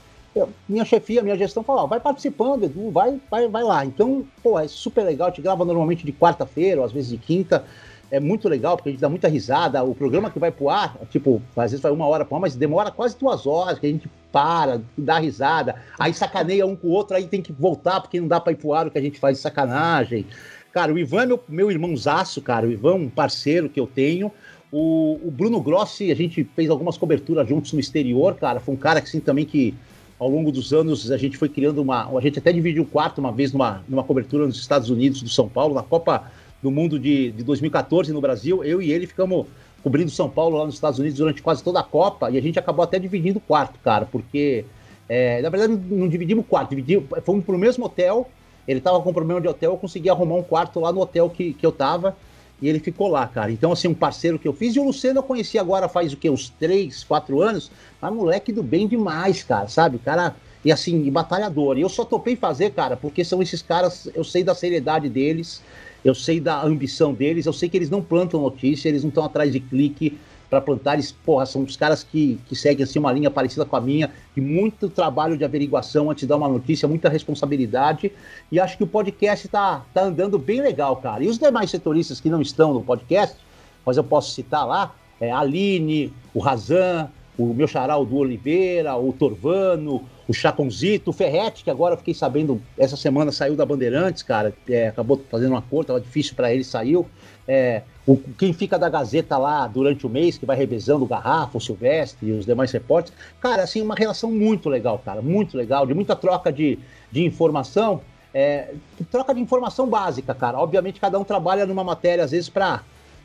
[0.68, 3.84] minha chefia, minha gestão falou, vai participando, Edu, vai, vai, vai lá.
[3.84, 7.64] Então, pô, é super legal, gente grava normalmente de quarta-feira, ou às vezes de quinta,
[8.10, 9.82] é muito legal, porque a gente dá muita risada.
[9.82, 12.54] O programa que vai pro ar, tipo, às vezes vai uma hora pro ar, mas
[12.54, 16.90] demora quase duas horas, que a gente para, dá risada, aí sacaneia um com o
[16.90, 19.02] outro, aí tem que voltar, porque não dá pra ir pro ar o que a
[19.02, 20.26] gente faz de sacanagem.
[20.72, 22.66] Cara, o Ivan é meu, meu irmãozaço, cara.
[22.66, 24.32] O Ivan é um parceiro que eu tenho.
[24.70, 28.58] O, o, Bruno Grossi, a gente fez algumas coberturas juntos no exterior, cara.
[28.58, 29.74] Foi um cara assim também que
[30.22, 32.06] ao longo dos anos a gente foi criando uma.
[32.16, 35.28] A gente até dividiu o quarto uma vez numa, numa cobertura nos Estados Unidos do
[35.28, 36.30] São Paulo, na Copa
[36.62, 38.62] do Mundo de, de 2014 no Brasil.
[38.62, 39.46] Eu e ele ficamos
[39.82, 42.56] cobrindo São Paulo lá nos Estados Unidos durante quase toda a Copa e a gente
[42.56, 44.64] acabou até dividindo o quarto, cara, porque
[45.08, 48.30] é, na verdade não dividimos o quarto, dividimos, fomos pro mesmo hotel.
[48.68, 51.52] Ele tava com problema de hotel, eu consegui arrumar um quarto lá no hotel que,
[51.52, 52.16] que eu tava
[52.62, 53.50] e ele ficou lá, cara.
[53.50, 54.76] Então, assim, um parceiro que eu fiz.
[54.76, 56.30] E o Luciano eu conheci agora faz o quê?
[56.30, 57.72] Uns 3, 4 anos.
[58.00, 59.98] Mas moleque do bem demais, cara, sabe?
[59.98, 61.76] Cara, e assim, e batalhador.
[61.76, 65.60] E eu só topei fazer, cara, porque são esses caras, eu sei da seriedade deles,
[66.04, 69.24] eu sei da ambição deles, eu sei que eles não plantam notícia, eles não estão
[69.24, 70.16] atrás de clique
[70.52, 70.98] para plantar.
[71.24, 74.40] Porra, são os caras que, que seguem assim, uma linha parecida com a minha, de
[74.42, 78.12] muito trabalho de averiguação antes de dar uma notícia, muita responsabilidade.
[78.50, 81.24] E acho que o podcast está tá andando bem legal, cara.
[81.24, 83.38] E os demais setoristas que não estão no podcast,
[83.86, 88.16] mas eu posso citar lá, é a Aline, o Razan, o meu xará, o Du
[88.16, 93.64] Oliveira, o Torvano, o Chaconzito, o Ferretti, que agora fiquei sabendo, essa semana saiu da
[93.64, 97.06] Bandeirantes, cara, é, acabou fazendo um acordo, tava difícil para ele, saiu.
[97.46, 101.58] É, o, quem fica da Gazeta lá durante o mês, que vai revezando o Garrafa,
[101.58, 105.86] o Silvestre e os demais repórteres, cara, assim, uma relação muito legal, cara, muito legal,
[105.86, 106.78] de muita troca de,
[107.10, 108.00] de informação,
[108.34, 108.74] é,
[109.10, 110.58] troca de informação básica, cara.
[110.58, 112.82] Obviamente, cada um trabalha numa matéria, às vezes, para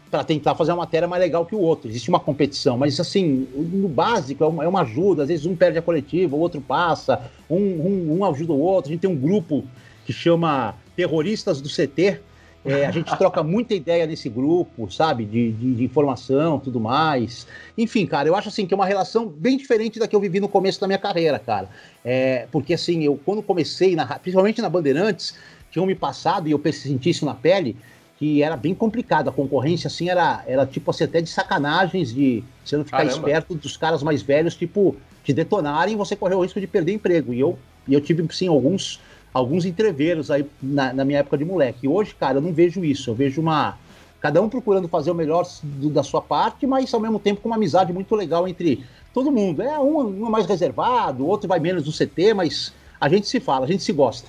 [0.10, 1.90] para tentar fazer uma matéria mais legal que o outro.
[1.90, 5.24] Existe uma competição, mas assim, no básico é uma, é uma ajuda.
[5.24, 8.90] Às vezes um perde a coletiva, o outro passa, um, um, um, ajuda o outro.
[8.90, 9.66] A gente tem um grupo
[10.06, 12.22] que chama Terroristas do CT.
[12.66, 15.24] É, a gente troca muita ideia nesse grupo, sabe?
[15.26, 17.48] De, de, de, informação, tudo mais.
[17.78, 20.40] Enfim, cara, eu acho assim que é uma relação bem diferente da que eu vivi
[20.40, 21.70] no começo da minha carreira, cara.
[22.04, 25.36] É, porque assim, eu quando comecei, na, principalmente na Bandeirantes,
[25.72, 27.78] tinham me passado e eu senti isso na pele
[28.18, 29.30] que era bem complicado.
[29.30, 33.16] A concorrência, assim, era, era tipo assim, até de sacanagens, de você não ficar Caramba.
[33.16, 36.94] esperto dos caras mais velhos, tipo, te detonarem e você correr o risco de perder
[36.94, 37.34] emprego.
[37.34, 39.00] E eu, e eu tive, sim, alguns,
[39.38, 41.88] alguns entreveiros aí na, na minha época de moleque.
[41.88, 43.12] Hoje, cara, eu não vejo isso.
[43.12, 43.78] Eu vejo uma.
[44.20, 47.50] Cada um procurando fazer o melhor do, da sua parte, mas ao mesmo tempo com
[47.50, 49.62] uma amizade muito legal entre todo mundo.
[49.62, 53.28] É um, um é mais reservado, o outro vai menos no CT, mas a gente
[53.28, 54.28] se fala, a gente se gosta.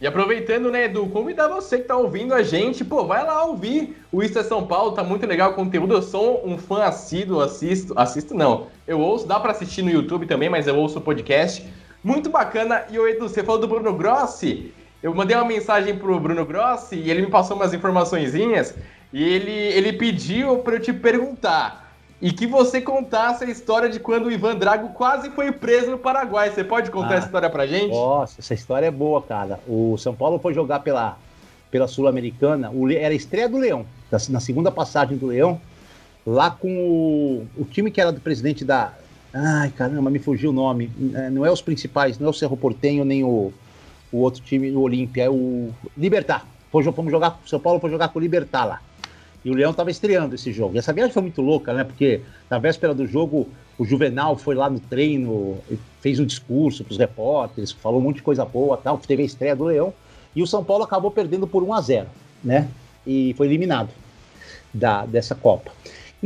[0.00, 3.96] E aproveitando, né, Edu, convidar você que tá ouvindo a gente, pô, vai lá ouvir
[4.12, 5.94] o é São Paulo, tá muito legal o conteúdo.
[5.94, 10.26] Eu sou um fã assíduo, assisto, assisto não, eu ouço, dá para assistir no YouTube
[10.26, 11.66] também, mas eu ouço o podcast.
[12.06, 12.84] Muito bacana.
[12.88, 14.72] E o Edu, você falou do Bruno Grossi.
[15.02, 18.76] Eu mandei uma mensagem pro Bruno Grossi e ele me passou umas informaçõezinhas
[19.12, 21.92] e ele, ele pediu para eu te perguntar
[22.22, 25.98] e que você contasse a história de quando o Ivan Drago quase foi preso no
[25.98, 26.48] Paraguai.
[26.48, 27.90] Você pode contar ah, essa história pra gente?
[27.90, 29.58] Nossa, essa história é boa, cara.
[29.66, 31.18] O São Paulo foi jogar pela,
[31.72, 33.84] pela Sul-Americana, era a estreia do Leão,
[34.28, 35.60] na segunda passagem do Leão,
[36.24, 38.92] lá com o, o time que era do presidente da.
[39.38, 40.90] Ai, caramba, me fugiu o nome.
[41.14, 43.52] É, não é os principais, não é o Cerro Portenho, nem o,
[44.10, 46.46] o outro time, o Olímpia, é o Libertar.
[46.70, 48.80] Fomos jogar, São Paulo foi jogar com o Libertar lá.
[49.44, 50.74] E o Leão estava estreando esse jogo.
[50.74, 51.84] E essa viagem foi muito louca, né?
[51.84, 53.46] Porque na véspera do jogo,
[53.78, 55.58] o Juvenal foi lá no treino,
[56.00, 59.26] fez um discurso para os repórteres, falou um monte de coisa boa, tal, teve a
[59.26, 59.92] estreia do Leão.
[60.34, 62.06] E o São Paulo acabou perdendo por 1 a 0
[62.42, 62.68] né?
[63.06, 63.90] E foi eliminado
[64.72, 65.70] da, dessa Copa.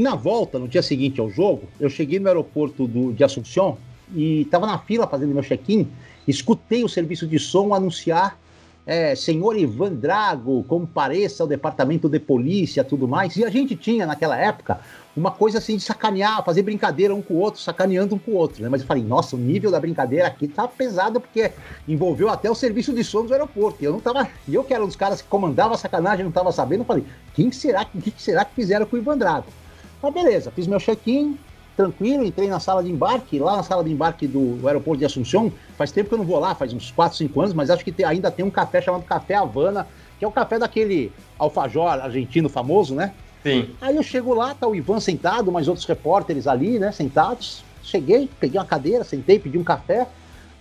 [0.01, 3.77] Na volta, no dia seguinte ao jogo, eu cheguei no aeroporto do, de Assunção
[4.15, 5.87] e estava na fila fazendo meu check-in,
[6.27, 8.39] escutei o serviço de som anunciar
[8.87, 13.37] é, senhor Ivan Drago, compareça ao departamento de polícia, tudo mais.
[13.37, 14.81] E a gente tinha, naquela época,
[15.15, 18.37] uma coisa assim de sacanear, fazer brincadeira um com o outro, sacaneando um com o
[18.37, 18.71] outro, né?
[18.71, 21.53] Mas eu falei, nossa, o nível da brincadeira aqui tá pesado, porque
[21.87, 23.83] envolveu até o serviço de som do aeroporto.
[23.83, 24.27] E eu não tava.
[24.49, 26.87] E eu que era um dos caras que comandava a sacanagem, não tava sabendo, eu
[26.87, 29.61] falei, quem será, que, que será que fizeram com o Ivan Drago?
[30.03, 31.39] Mas beleza, fiz meu check-in,
[31.77, 35.53] tranquilo, entrei na sala de embarque, lá na sala de embarque do, aeroporto de Assunção,
[35.77, 37.93] faz tempo que eu não vou lá, faz uns 4, 5 anos, mas acho que
[37.93, 39.87] tem, ainda tem um café chamado Café Havana,
[40.19, 43.13] que é o café daquele alfajor argentino famoso, né?
[43.43, 43.71] Sim.
[43.81, 47.65] Aí eu chego lá, tá o Ivan sentado, mais outros repórteres ali, né, sentados.
[47.83, 50.07] Cheguei, peguei uma cadeira, sentei, pedi um café.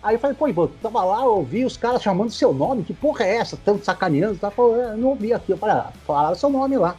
[0.01, 2.93] Aí eu falei, pô, Ivan, tava lá, eu ouvi os caras chamando seu nome, que
[2.93, 3.57] porra é essa?
[3.57, 4.49] Tanto sacaneando, tá?
[4.49, 5.51] Falei, é, não ouvi aqui.
[5.51, 6.95] Eu falei, ah, falaram seu nome lá.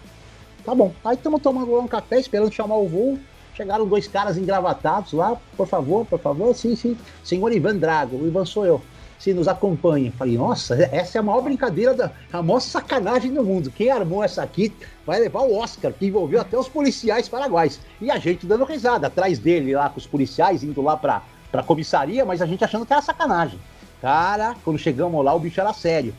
[0.64, 0.92] Tá bom.
[1.04, 3.18] Aí estamos tomando um café, esperando chamar o voo.
[3.54, 6.96] Chegaram dois caras engravatados lá, por favor, por favor, sim, sim.
[7.22, 8.80] Senhor Ivan Drago, o Ivan sou eu.
[9.20, 10.10] se nos acompanha.
[10.12, 13.70] Falei, nossa, essa é a maior brincadeira, da, a maior sacanagem do mundo.
[13.70, 14.72] Quem armou essa aqui
[15.06, 17.78] vai levar o Oscar, que envolveu até os policiais paraguaios.
[18.00, 21.62] E a gente dando risada, atrás dele lá com os policiais, indo lá pra, pra
[21.62, 23.60] comissaria, mas a gente achando que era sacanagem.
[24.00, 26.14] Cara, quando chegamos lá, o bicho era sério.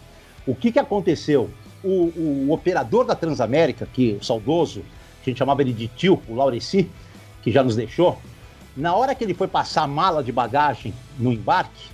[0.46, 1.50] O que que aconteceu?
[1.84, 4.84] O, o, operador da Transamérica, que o saudoso,
[5.22, 6.90] a gente chamava ele de tio, o Laureci,
[7.42, 8.20] que já nos deixou,
[8.76, 11.90] na hora que ele foi passar a mala de bagagem no embarque,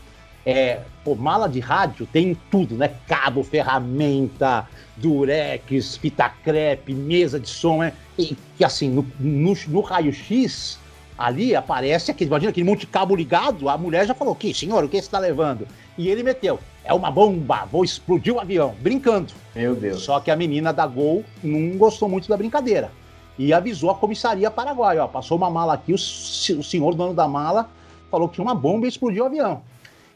[0.46, 2.94] é, pô, mala de rádio tem tudo, né?
[3.06, 7.94] Cabo, ferramenta, durex, fita crepe, mesa de som, né?
[8.18, 10.80] E que assim, no, no, no raio-x,
[11.18, 14.84] ali aparece aquele, imagina aquele monte de cabo ligado, a mulher já falou, que senhor,
[14.84, 15.68] o que você está levando?
[15.98, 19.34] E ele meteu, é uma bomba, vou explodir o avião, brincando.
[19.54, 20.04] Meu Deus.
[20.04, 22.90] Só que a menina da Gol não gostou muito da brincadeira
[23.38, 27.28] e avisou a comissaria paraguaia, ó, passou uma mala aqui, o, o senhor dono da
[27.28, 27.70] mala
[28.10, 29.62] falou que tinha uma bomba e explodiu o avião.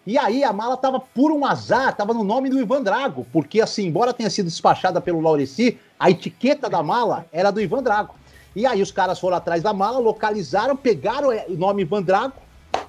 [0.07, 3.61] E aí a mala tava por um azar, tava no nome do Ivan Drago, porque
[3.61, 8.15] assim, embora tenha sido despachada pelo Laureci, a etiqueta da mala era do Ivan Drago.
[8.55, 12.33] E aí os caras foram atrás da mala, localizaram, pegaram o nome Ivan Drago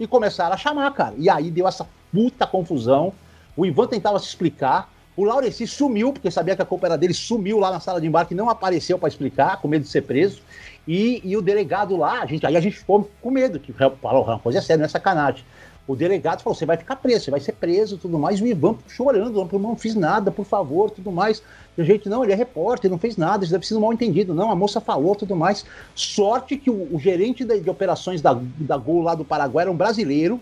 [0.00, 1.14] e começaram a chamar, cara.
[1.18, 3.12] E aí deu essa puta confusão.
[3.56, 7.12] O Ivan tentava se explicar, o Laureci sumiu, porque sabia que a culpa era dele,
[7.12, 10.40] sumiu lá na sala de embarque, não apareceu para explicar, com medo de ser preso.
[10.88, 14.24] E, e, o delegado lá, a gente, aí a gente ficou com medo, que falou,
[14.24, 15.44] uma coisa é séria, não é sacanagem.
[15.86, 18.38] O delegado falou: você vai ficar preso, você vai ser preso tudo mais.
[18.38, 21.42] E o Ivan chorando, não, não fiz nada, por favor, tudo mais.
[21.76, 24.32] A gente, não, ele é repórter, não fez nada, isso deve ser um mal entendido.
[24.32, 25.64] Não, a moça falou, tudo mais.
[25.94, 29.72] Sorte que o, o gerente de, de, operações da, da Gol lá do Paraguai era
[29.72, 30.40] um brasileiro,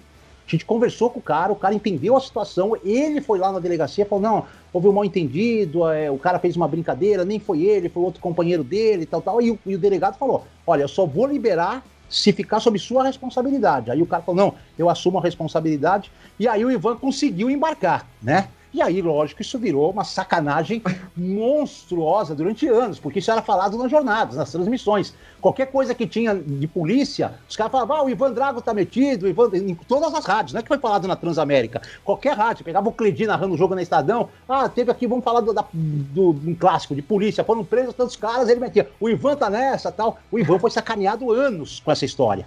[0.51, 3.59] a gente conversou com o cara, o cara entendeu a situação, ele foi lá na
[3.59, 7.39] delegacia e falou: não, houve um mal entendido, é, o cara fez uma brincadeira, nem
[7.39, 9.41] foi ele, foi outro companheiro dele tal, tal.
[9.41, 13.05] E o, e o delegado falou: olha, eu só vou liberar se ficar sob sua
[13.05, 13.91] responsabilidade.
[13.91, 16.11] Aí o cara falou: não, eu assumo a responsabilidade.
[16.39, 18.49] E aí o Ivan conseguiu embarcar, né?
[18.73, 20.81] E aí, lógico, isso virou uma sacanagem
[21.17, 25.13] monstruosa durante anos, porque isso era falado nas jornadas, nas transmissões.
[25.41, 29.27] Qualquer coisa que tinha de polícia, os caras falavam, ah, o Ivan Drago tá metido,
[29.27, 29.51] Ivan...
[29.55, 31.83] em todas as rádios, não é que foi falado na Transamérica.
[32.05, 35.41] Qualquer rádio, pegava o Cledi narrando o jogo na Estadão, ah, teve aqui, vamos falar
[35.41, 39.09] do, da, do, do um clássico de polícia, foram presos tantos caras, ele metia, o
[39.09, 40.19] Ivan tá nessa tal.
[40.31, 42.47] O Ivan foi sacaneado anos com essa história.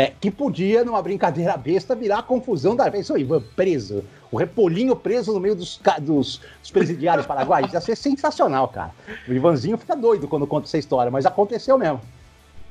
[0.00, 3.10] É, que podia, numa brincadeira besta, virar a confusão da vez.
[3.10, 7.70] O Ivan preso, o Repolinho preso no meio dos, dos, dos presidiários paraguaios.
[7.70, 8.92] Ia ser sensacional, cara.
[9.28, 12.00] O Ivanzinho fica doido quando conta essa história, mas aconteceu mesmo.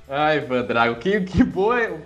[0.09, 1.99] Ai, Ivan Drago, que, que boa.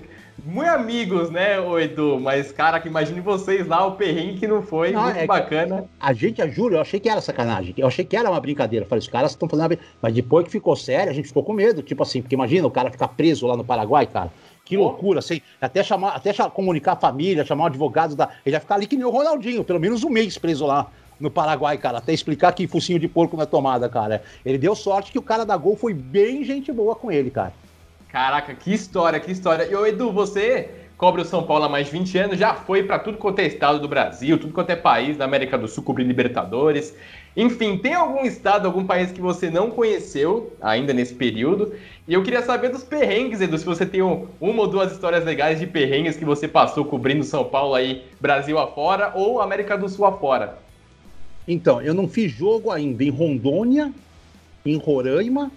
[0.43, 2.19] Muito amigos, né, o Edu?
[2.19, 5.86] Mas, cara, que imagine vocês lá, o perrengue que não foi, não, muito é bacana.
[6.01, 7.73] A gente, a juro, eu achei que era sacanagem.
[7.77, 8.83] Eu achei que era uma brincadeira.
[8.83, 11.45] Eu falei, os caras estão fazendo uma Mas depois que ficou sério, a gente ficou
[11.45, 11.81] com medo.
[11.81, 14.31] Tipo assim, porque imagina o cara ficar preso lá no Paraguai, cara.
[14.65, 18.30] Que loucura, assim, até chamar, até comunicar a família, chamar o advogado da.
[18.45, 20.88] Ele vai ficar ali que nem o Ronaldinho, pelo menos um mês preso lá
[21.19, 24.23] no Paraguai, cara, até explicar que focinho de porco na tomada, cara.
[24.45, 27.54] Ele deu sorte que o cara da Gol foi bem gente boa com ele, cara.
[28.10, 29.65] Caraca, que história, que história.
[29.69, 32.84] E o Edu, você cobre o São Paulo há mais de 20 anos, já foi
[32.84, 35.84] para tudo quanto é estado do Brasil, tudo quanto é país da América do Sul,
[35.84, 36.95] cobrir Libertadores.
[37.36, 41.74] Enfim, tem algum estado, algum país que você não conheceu ainda nesse período?
[42.08, 45.60] E eu queria saber dos perrengues, Edu, se você tem uma ou duas histórias legais
[45.60, 50.06] de perrengues que você passou cobrindo São Paulo aí, Brasil afora ou América do Sul
[50.06, 50.60] afora.
[51.48, 53.91] Então, eu não fiz jogo ainda em Rondônia,
[54.65, 55.52] em Roraima,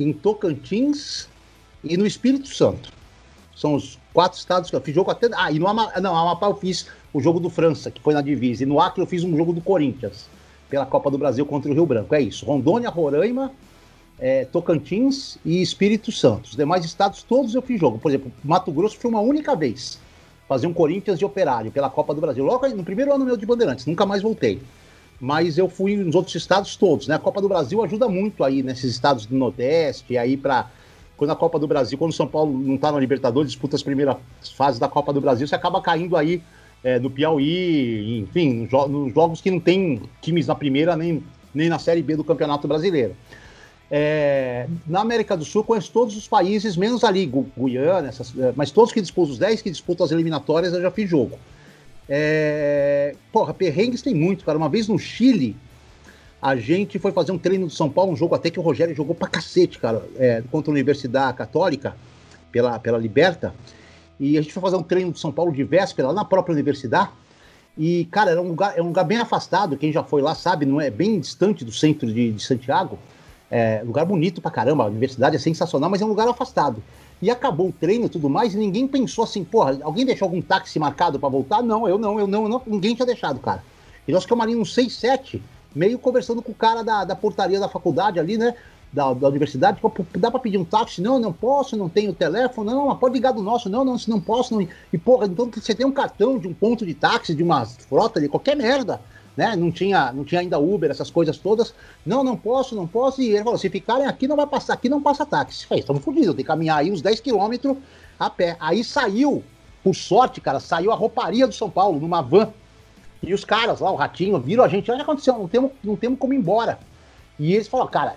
[0.00, 1.28] em Tocantins
[1.84, 2.92] e no Espírito Santo.
[3.54, 5.28] São os quatro estados que eu fiz jogo até.
[5.36, 8.22] Ah, e no Amapá, não, Amapá eu fiz o jogo do França, que foi na
[8.22, 8.62] divisa.
[8.62, 10.28] E no Acre eu fiz um jogo do Corinthians,
[10.68, 12.14] pela Copa do Brasil contra o Rio Branco.
[12.14, 12.44] É isso.
[12.44, 13.52] Rondônia, Roraima,
[14.18, 16.46] é, Tocantins e Espírito Santo.
[16.46, 17.98] Os demais estados, todos eu fiz jogo.
[17.98, 19.98] Por exemplo, Mato Grosso foi uma única vez.
[20.48, 22.44] Fazer um Corinthians de operário pela Copa do Brasil.
[22.44, 24.60] Logo no primeiro ano meu de Bandeirantes, nunca mais voltei.
[25.20, 27.16] Mas eu fui nos outros estados todos, né?
[27.16, 30.70] A Copa do Brasil ajuda muito aí nesses estados do Nordeste, aí para
[31.16, 33.82] quando a Copa do Brasil, quando o São Paulo não está na Libertadores, disputa as
[33.82, 34.16] primeiras
[34.56, 36.40] fases da Copa do Brasil, você acaba caindo aí
[36.82, 41.22] é, no Piauí, enfim, nos jogos que não tem times na primeira nem,
[41.54, 43.14] nem na Série B do Campeonato Brasileiro.
[43.90, 48.52] É, na América do Sul, conheço todos os países, menos ali, Gu Guiana, essas, é,
[48.54, 51.38] mas todos que disputam, os 10 que disputam as eliminatórias, eu já fiz jogo.
[52.08, 54.56] É, porra, perrengues tem muito, cara.
[54.56, 55.56] Uma vez no Chile,
[56.40, 58.94] a gente foi fazer um treino do São Paulo, um jogo até que o Rogério
[58.94, 61.96] jogou pra cacete, cara, é, contra a Universidade Católica,
[62.52, 63.54] pela, pela Liberta.
[64.18, 66.52] E a gente foi fazer um treino do São Paulo de véspera, lá na própria
[66.52, 67.10] universidade.
[67.76, 70.66] E, cara, era um lugar, é um lugar bem afastado, quem já foi lá sabe,
[70.66, 72.98] não é bem distante do centro de, de Santiago.
[73.50, 76.82] É, lugar bonito pra caramba, a universidade é sensacional, mas é um lugar afastado.
[77.22, 80.42] E acabou o treino e tudo mais, e ninguém pensou assim, porra, alguém deixou algum
[80.42, 81.62] táxi marcado para voltar?
[81.62, 83.62] Não, eu não, eu não, eu não, ninguém tinha deixado, cara.
[84.06, 85.42] E nós ficamos ali uns 6, 7,
[85.74, 88.54] meio conversando com o cara da, da portaria da faculdade ali, né?
[88.90, 89.78] Da, da universidade,
[90.16, 91.02] dá para pedir um táxi?
[91.02, 94.54] Não, não posso, não tenho telefone, não, pode ligar do nosso, não, não, não posso,
[94.54, 94.66] não.
[94.90, 98.18] E porra, então você tem um cartão de um ponto de táxi, de uma frota
[98.18, 98.98] de qualquer merda
[99.38, 99.54] né?
[99.54, 101.72] Não tinha, não tinha ainda Uber, essas coisas todas.
[102.04, 103.22] Não, não posso, não posso.
[103.22, 105.64] E ele falou: se ficarem aqui, não vai passar, aqui não passa táxi.
[105.64, 107.76] Falei, estamos fodidos, tem que caminhar aí uns 10 quilômetros
[108.18, 108.56] a pé.
[108.58, 109.44] Aí saiu,
[109.84, 112.52] por sorte, cara, saiu a rouparia do São Paulo, numa van.
[113.22, 115.70] E os caras lá, o ratinho, viram a gente, olha o que aconteceu, não temos,
[115.84, 116.80] não temos como ir embora.
[117.38, 118.16] E eles falaram, cara,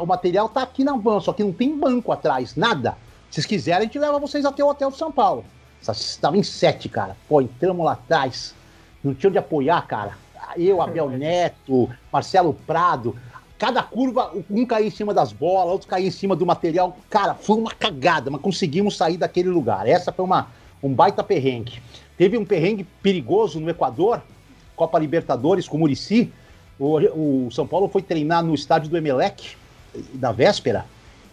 [0.00, 2.96] o material tá aqui na van, só que não tem banco atrás, nada.
[3.30, 5.44] Se vocês quiserem, a gente leva vocês até o hotel de São Paulo.
[5.80, 7.16] Estava em sete, cara.
[7.28, 8.54] Pô, entramos lá atrás.
[9.02, 10.16] Não tinha onde apoiar, cara
[10.56, 13.16] eu, Abel Neto, Marcelo Prado,
[13.58, 16.96] cada curva, um caía em cima das bolas, outro caía em cima do material.
[17.08, 19.86] Cara, foi uma cagada, mas conseguimos sair daquele lugar.
[19.86, 20.48] Essa foi uma,
[20.82, 21.80] um baita perrengue.
[22.16, 24.22] Teve um perrengue perigoso no Equador,
[24.74, 26.32] Copa Libertadores com o Murici.
[26.78, 29.56] O, o São Paulo foi treinar no estádio do Emelec,
[30.14, 30.84] na véspera.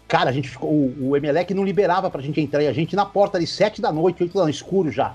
[0.08, 2.96] Cara, a gente ficou, o, o Emelec não liberava pra gente entrar e a gente
[2.96, 5.14] na porta de sete da noite, oito da noite, escuro já.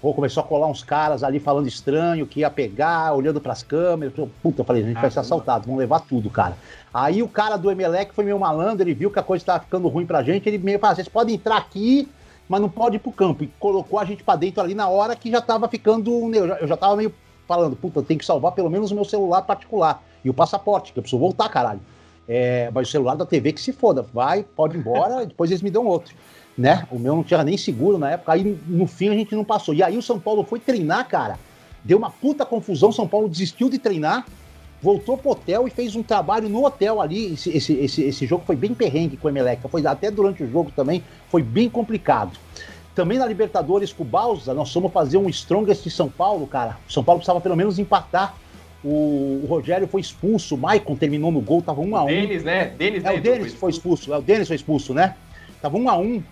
[0.00, 4.12] Pô, começou a colar uns caras ali falando estranho, que ia pegar, olhando pras câmeras.
[4.42, 6.56] Puta, eu falei, a gente ah, vai ser assaltado, vão levar tudo, cara.
[6.94, 9.88] Aí o cara do Emelec foi meio malandro, ele viu que a coisa estava ficando
[9.88, 12.08] ruim pra gente, ele meio falou, vocês podem entrar aqui,
[12.48, 13.42] mas não pode ir pro campo.
[13.42, 16.10] E colocou a gente pra dentro ali na hora que já tava ficando.
[16.34, 17.12] Eu já, eu já tava meio
[17.46, 20.02] falando, puta, tem que salvar pelo menos o meu celular particular.
[20.24, 21.80] E o passaporte, que eu preciso voltar, caralho.
[22.28, 25.62] É, mas o celular da TV que se foda, vai, pode ir embora, depois eles
[25.62, 26.14] me dão outro
[26.58, 26.84] né?
[26.90, 29.72] O meu não tinha nem seguro na época, aí no fim a gente não passou.
[29.72, 31.38] E aí o São Paulo foi treinar, cara.
[31.84, 34.26] Deu uma puta confusão, São Paulo desistiu de treinar,
[34.82, 37.34] voltou pro hotel e fez um trabalho no hotel ali.
[37.34, 40.50] Esse, esse, esse, esse jogo foi bem perrengue com o Emelec, foi até durante o
[40.50, 42.32] jogo também, foi bem complicado.
[42.92, 46.76] Também na Libertadores com o Balsa, nós fomos fazer um Strongest de São Paulo, cara.
[46.88, 48.34] O São Paulo precisava pelo menos empatar.
[48.90, 52.06] O, o Rogério foi expulso, o Maicon terminou no gol, tava um a um.
[52.06, 52.72] Denis, né?
[52.78, 55.14] Denis, é, o Denis foi expulso, é o Denis foi expulso, né?
[55.60, 56.22] Tava um a um.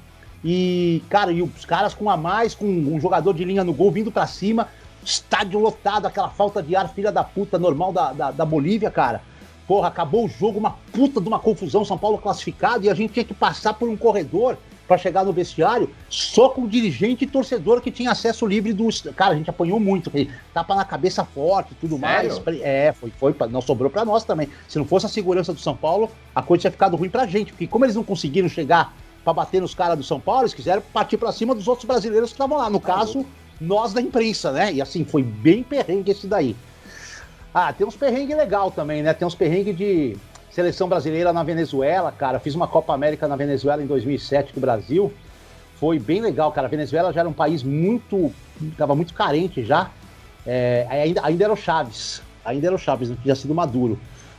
[0.43, 3.91] E, cara, e os caras com a mais, com um jogador de linha no gol
[3.91, 4.69] vindo para cima,
[5.05, 9.21] estádio lotado, aquela falta de ar, filha da puta, normal da, da, da, Bolívia, cara.
[9.67, 13.13] Porra, acabou o jogo, uma puta de uma confusão, São Paulo classificado, e a gente
[13.13, 14.57] tinha que passar por um corredor
[14.87, 18.87] para chegar no vestiário, só com o dirigente e torcedor que tinha acesso livre do.
[19.15, 20.11] Cara, a gente apanhou muito,
[20.55, 22.43] tapa na cabeça forte e tudo Sério?
[22.45, 22.61] mais.
[22.61, 24.49] É, foi, foi, não sobrou para nós também.
[24.69, 27.53] Se não fosse a segurança do São Paulo, a coisa tinha ficado ruim pra gente,
[27.53, 30.81] porque como eles não conseguiram chegar para bater nos caras do São Paulo, eles quiseram
[30.93, 32.71] partir para cima dos outros brasileiros que estavam lá.
[32.71, 33.27] No caso,
[33.61, 34.73] nós da imprensa, né?
[34.73, 36.55] E assim, foi bem perrengue esse daí.
[37.53, 39.13] Ah, tem uns perrengue legal também, né?
[39.15, 40.17] Tem uns perrengue de
[40.57, 42.41] seleção brasileira na Venezuela, cara.
[42.41, 45.13] Fiz uma Copa América na Venezuela em 2007 com o Brasil.
[45.79, 46.67] Foi bem legal, cara.
[46.67, 48.33] A Venezuela já era um país muito.
[48.79, 49.91] tava muito carente já.
[50.47, 52.23] É, ainda, ainda era o Chaves.
[52.43, 53.99] Ainda era o Chaves, não tinha sido Maduro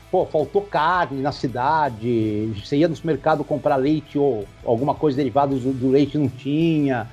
[0.10, 5.54] pô, faltou carne na cidade, você ia no supermercado comprar leite ou alguma coisa derivada
[5.54, 7.08] do, do leite não tinha.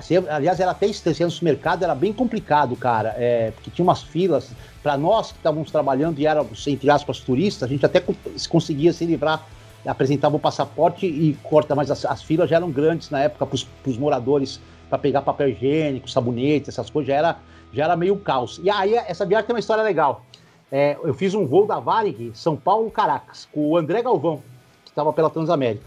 [0.00, 4.02] Você, aliás, era até estranho, no supermercado era bem complicado, cara, é, porque tinha umas
[4.02, 4.50] filas.
[4.82, 8.02] Para nós que estávamos trabalhando e éramos, entre aspas, turistas, a gente até
[8.48, 9.46] conseguia se livrar,
[9.84, 13.90] apresentava o passaporte e corta, mas as, as filas já eram grandes na época para
[13.90, 17.36] os moradores para pegar papel higiênico, sabonete, essas coisas, já era,
[17.72, 18.58] já era meio caos.
[18.62, 20.24] E aí, essa viagem tem uma história legal
[20.70, 24.42] é, eu fiz um voo da Varig, São Paulo-Caracas, com o André Galvão,
[24.84, 25.84] que estava pela Transamérica.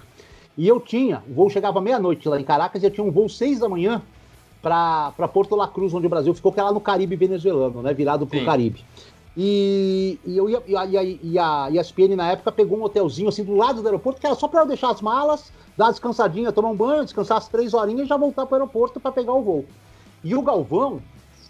[0.57, 3.29] E eu tinha, o voo chegava meia-noite lá em Caracas e eu tinha um voo
[3.29, 4.01] seis da manhã
[4.61, 7.93] para Porto La Cruz, onde o Brasil ficou, que é lá no Caribe venezuelano, né?
[7.93, 8.83] Virado para o Caribe.
[9.35, 13.43] E, e, eu ia, e, a, e a ESPN na época pegou um hotelzinho assim
[13.43, 16.51] do lado do aeroporto, que era só para eu deixar as malas, dar uma descansadinha,
[16.51, 19.33] tomar um banho, descansar as três horinhas e já voltar para o aeroporto para pegar
[19.33, 19.65] o voo.
[20.23, 21.01] E o Galvão,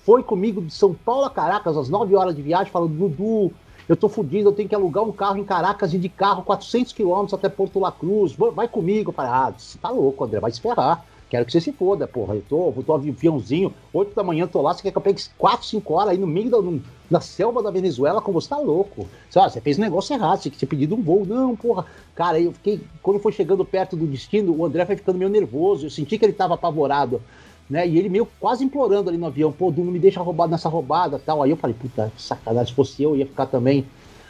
[0.03, 3.53] foi comigo de São Paulo a Caracas, às 9 horas de viagem, falando, Dudu,
[3.87, 6.93] eu tô fudido, eu tenho que alugar um carro em Caracas e de carro 400
[6.93, 9.09] quilômetros até Porto La Cruz, vai comigo.
[9.09, 11.05] Eu falei, ah, você tá louco, André, vai se ferrar.
[11.29, 12.35] Quero que você se foda, porra.
[12.35, 15.23] Eu tô, eu tô aviãozinho, 8 da manhã tô lá, você quer que eu pegue
[15.37, 18.57] 4, 5 horas aí no meio da, no, na selva da Venezuela com você, tá
[18.57, 19.07] louco.
[19.29, 21.25] Você, ó, você fez um negócio errado, você tinha pedido um voo.
[21.25, 21.85] Não, porra.
[22.15, 25.85] Cara, eu fiquei, quando foi chegando perto do destino, o André foi ficando meio nervoso,
[25.85, 27.21] eu senti que ele tava apavorado
[27.69, 27.87] né?
[27.87, 31.19] E ele meio quase implorando ali no avião, pô, não me deixa roubado nessa roubada
[31.19, 31.41] tal.
[31.41, 33.85] Aí eu falei, puta, sacanagem, se fosse eu, ia ficar também.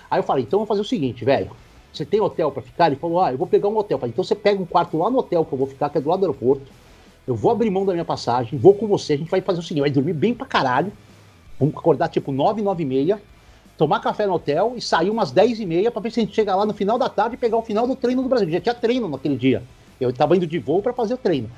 [0.10, 1.52] Aí eu falei, então vamos fazer o seguinte, velho.
[1.94, 2.88] Você tem hotel para ficar?
[2.88, 3.96] Ele falou, ah, eu vou pegar um hotel.
[3.96, 5.98] Eu falei, então você pega um quarto lá no hotel que eu vou ficar, que
[5.98, 6.64] é do lado do aeroporto.
[7.28, 9.64] Eu vou abrir mão da minha passagem, vou com você, a gente vai fazer o
[9.64, 10.92] seguinte, vai dormir bem pra caralho.
[11.60, 13.22] Vamos acordar tipo 9, 9 e meia.
[13.78, 16.36] tomar café no hotel e sair umas 10 e meia para ver se a gente
[16.36, 18.50] chega lá no final da tarde e pegar o final do treino do Brasil.
[18.50, 19.64] Já tinha treino naquele dia.
[20.00, 21.50] Eu tava indo de voo para fazer o treino.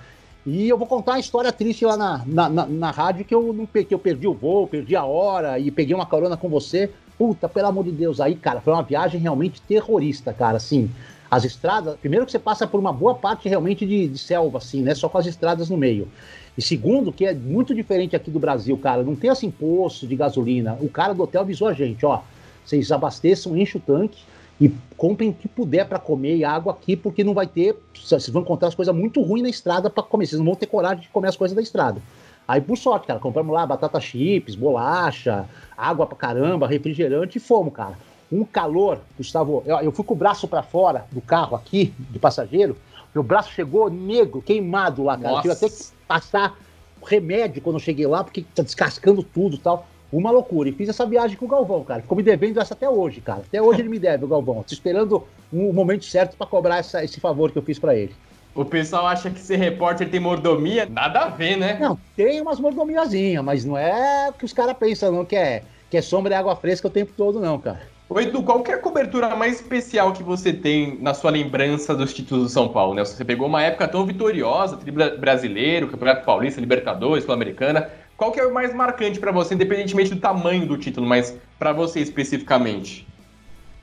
[0.46, 3.54] E eu vou contar uma história triste lá na, na, na, na rádio que eu,
[3.54, 6.90] não, que eu perdi o voo, perdi a hora e peguei uma carona com você.
[7.18, 10.90] Puta, pelo amor de Deus, aí, cara, foi uma viagem realmente terrorista, cara, assim.
[11.32, 14.82] As estradas, primeiro que você passa por uma boa parte realmente de, de selva, assim,
[14.82, 14.94] né?
[14.94, 16.10] Só com as estradas no meio.
[16.58, 20.16] E segundo, que é muito diferente aqui do Brasil, cara, não tem assim posto de
[20.16, 20.78] gasolina.
[20.82, 22.20] O cara do hotel avisou a gente, ó,
[22.66, 24.24] vocês abasteçam, enchem o tanque
[24.60, 28.30] e comprem o que puder para comer e água aqui, porque não vai ter, vocês
[28.30, 31.02] vão encontrar as coisas muito ruins na estrada para comer, vocês não vão ter coragem
[31.02, 32.02] de comer as coisas da estrada.
[32.48, 35.46] Aí, por sorte, cara, compramos lá batata chips, bolacha,
[35.78, 37.98] água pra caramba, refrigerante e fomos, cara.
[38.32, 39.64] Um calor, Gustavo.
[39.66, 42.76] Eu, eu fui com o braço para fora do carro aqui, de passageiro,
[43.14, 45.36] meu braço chegou negro, queimado lá, cara.
[45.36, 45.48] Nossa.
[45.48, 46.58] Eu tive até que passar
[47.06, 49.86] remédio quando eu cheguei lá, porque tá descascando tudo e tal.
[50.14, 50.70] Uma loucura.
[50.70, 52.04] E fiz essa viagem com o Galvão, cara.
[52.04, 53.40] Ficou me devendo essa até hoje, cara.
[53.40, 54.62] Até hoje ele me deve, o Galvão.
[54.62, 58.14] Tô esperando um momento certo para cobrar essa, esse favor que eu fiz para ele.
[58.54, 60.86] O pessoal acha que ser repórter tem mordomia.
[60.86, 61.80] Nada a ver, né?
[61.82, 65.64] Não, tem umas mordomiazinhas, mas não é o que os caras pensam, não, que é,
[65.90, 67.82] que é sombra e água fresca o tempo todo, não, cara.
[68.08, 72.14] Ô Edu, qual é a cobertura mais especial que você tem na sua lembrança dos
[72.14, 72.94] títulos do São Paulo?
[72.94, 73.04] Né?
[73.04, 74.78] Você pegou uma época tão vitoriosa,
[75.20, 77.90] brasileiro, Campeonato Paulista, Libertadores, Sul-Americana.
[78.18, 81.74] Qual que é o mais marcante para você, independentemente do tamanho do título, mas para
[81.74, 83.08] você especificamente?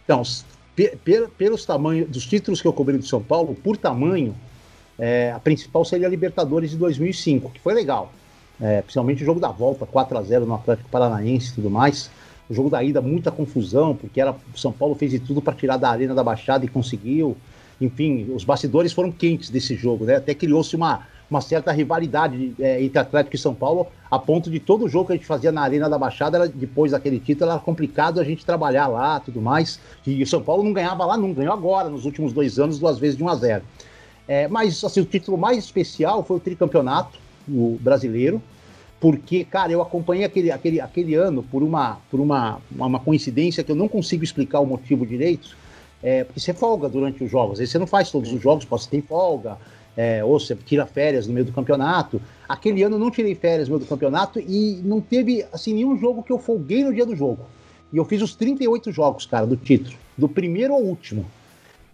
[0.05, 0.22] Então,
[1.37, 4.35] pelos tamanhos dos títulos que eu cobri do São Paulo, por tamanho,
[4.99, 8.12] é, a principal seria a Libertadores de 2005, que foi legal.
[8.61, 12.11] É, principalmente o jogo da volta, 4 a 0 no Atlético Paranaense e tudo mais.
[12.49, 15.76] O jogo da ida, muita confusão, porque era São Paulo fez de tudo para tirar
[15.76, 17.37] da Arena da Baixada e conseguiu.
[17.81, 20.16] Enfim, os bastidores foram quentes desse jogo, né?
[20.16, 24.59] Até criou-se uma, uma certa rivalidade é, entre Atlético e São Paulo, a ponto de
[24.59, 27.61] todo jogo que a gente fazia na Arena da Baixada, era, depois daquele título, era
[27.61, 29.78] complicado a gente trabalhar lá tudo mais.
[30.07, 32.99] E o São Paulo não ganhava lá, não ganhou agora, nos últimos dois anos, duas
[32.99, 33.64] vezes de 1 a 0
[34.28, 37.18] é, mas assim, o título mais especial foi o tricampeonato
[37.49, 38.41] o brasileiro,
[39.01, 43.72] porque, cara, eu acompanhei aquele, aquele, aquele ano por, uma, por uma, uma coincidência que
[43.72, 45.57] eu não consigo explicar o motivo direito,
[46.03, 48.89] é, porque você folga durante os jogos, vezes você não faz todos os jogos, pode
[48.89, 49.57] ter folga,
[49.97, 52.20] é, ou você tira férias no meio do campeonato.
[52.49, 55.97] Aquele ano eu não tirei férias no meio do campeonato e não teve assim nenhum
[55.99, 57.45] jogo que eu folguei no dia do jogo.
[57.93, 61.26] E eu fiz os 38 jogos, cara, do título, do primeiro ao último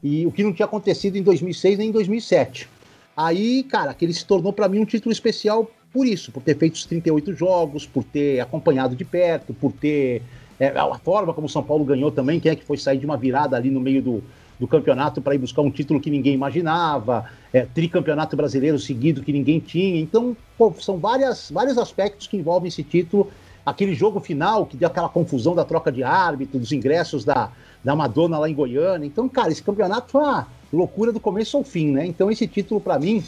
[0.03, 2.69] e o que não tinha acontecido em 2006 nem em 2007.
[3.17, 6.75] Aí, cara, aquele se tornou para mim um título especial por isso, por ter feito
[6.75, 10.23] os 38 jogos, por ter acompanhado de perto, por ter
[10.61, 13.07] é, a forma como o São Paulo ganhou também, quem é que foi sair de
[13.07, 14.23] uma virada ali no meio do,
[14.59, 19.33] do campeonato para ir buscar um título que ninguém imaginava, é, tricampeonato brasileiro seguido que
[19.33, 20.01] ninguém tinha.
[20.01, 23.31] Então, pô, são várias, vários aspectos que envolvem esse título.
[23.65, 27.51] Aquele jogo final que deu aquela confusão da troca de árbitro, dos ingressos da,
[27.83, 29.07] da Madonna lá em Goiânia.
[29.07, 32.07] Então, cara, esse campeonato foi uma loucura do começo ao fim, né?
[32.07, 33.23] Então, esse título, para mim,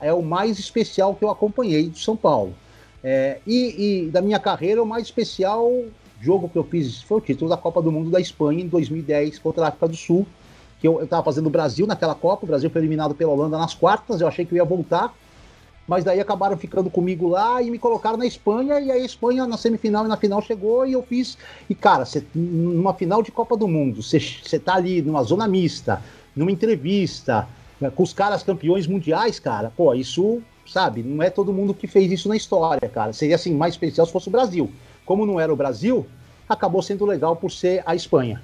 [0.00, 2.54] é o mais especial que eu acompanhei do São Paulo.
[3.02, 5.70] É, e, e, da minha carreira, o mais especial
[6.20, 9.38] jogo que eu fiz foi o título da Copa do Mundo da Espanha em 2010
[9.38, 10.26] contra a África do Sul.
[10.84, 13.72] Que eu, estava fazendo o Brasil naquela Copa, o Brasil foi eliminado pela Holanda nas
[13.72, 15.14] quartas, eu achei que eu ia voltar,
[15.88, 19.56] mas daí acabaram ficando comigo lá e me colocaram na Espanha, e a Espanha na
[19.56, 21.38] semifinal e na final chegou e eu fiz.
[21.70, 26.02] E cara, cê, numa final de Copa do Mundo, você tá ali numa zona mista,
[26.36, 27.48] numa entrevista,
[27.80, 31.86] né, com os caras campeões mundiais, cara, pô, isso, sabe, não é todo mundo que
[31.86, 33.14] fez isso na história, cara.
[33.14, 34.70] Seria assim, mais especial se fosse o Brasil.
[35.06, 36.06] Como não era o Brasil,
[36.46, 38.42] acabou sendo legal por ser a Espanha.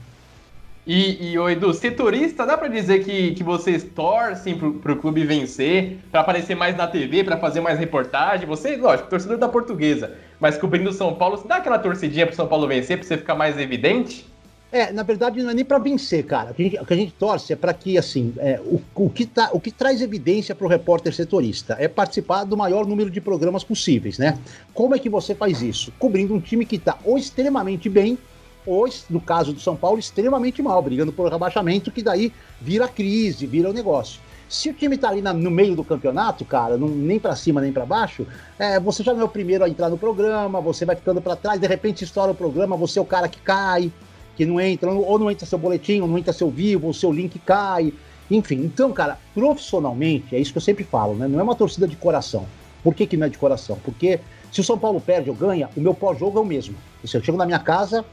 [0.92, 5.24] E, e o Edu, setorista, dá para dizer que, que vocês torcem pro, pro clube
[5.24, 8.44] vencer, para aparecer mais na TV, para fazer mais reportagem?
[8.48, 12.48] Você, lógico, torcedor da portuguesa, mas cobrindo São Paulo, você dá aquela torcidinha pro São
[12.48, 14.26] Paulo vencer, pra você ficar mais evidente?
[14.72, 16.50] É, na verdade não é nem para vencer, cara.
[16.50, 18.82] O que a gente, o que a gente torce é para que, assim, é, o,
[18.96, 22.84] o, que tá, o que traz evidência para o repórter setorista é participar do maior
[22.84, 24.36] número de programas possíveis, né?
[24.74, 25.92] Como é que você faz isso?
[26.00, 28.18] Cobrindo um time que está ou extremamente bem
[28.66, 33.46] ou, no caso do São Paulo, extremamente mal, brigando por rebaixamento, que daí vira crise,
[33.46, 34.20] vira o negócio.
[34.48, 37.60] Se o time tá ali na, no meio do campeonato, cara, não, nem para cima
[37.60, 38.26] nem para baixo,
[38.58, 41.36] é, você já não é o primeiro a entrar no programa, você vai ficando para
[41.36, 43.92] trás, de repente estoura o programa, você é o cara que cai,
[44.36, 47.12] que não entra, ou não entra seu boletim, ou não entra seu vivo, ou seu
[47.12, 47.92] link cai.
[48.28, 51.28] Enfim, então, cara, profissionalmente, é isso que eu sempre falo, né?
[51.28, 52.46] Não é uma torcida de coração.
[52.82, 53.78] Por que, que não é de coração?
[53.84, 54.18] Porque
[54.50, 56.74] se o São Paulo perde ou ganha, o meu pós-jogo é o mesmo.
[57.04, 58.04] Se eu chego na minha casa,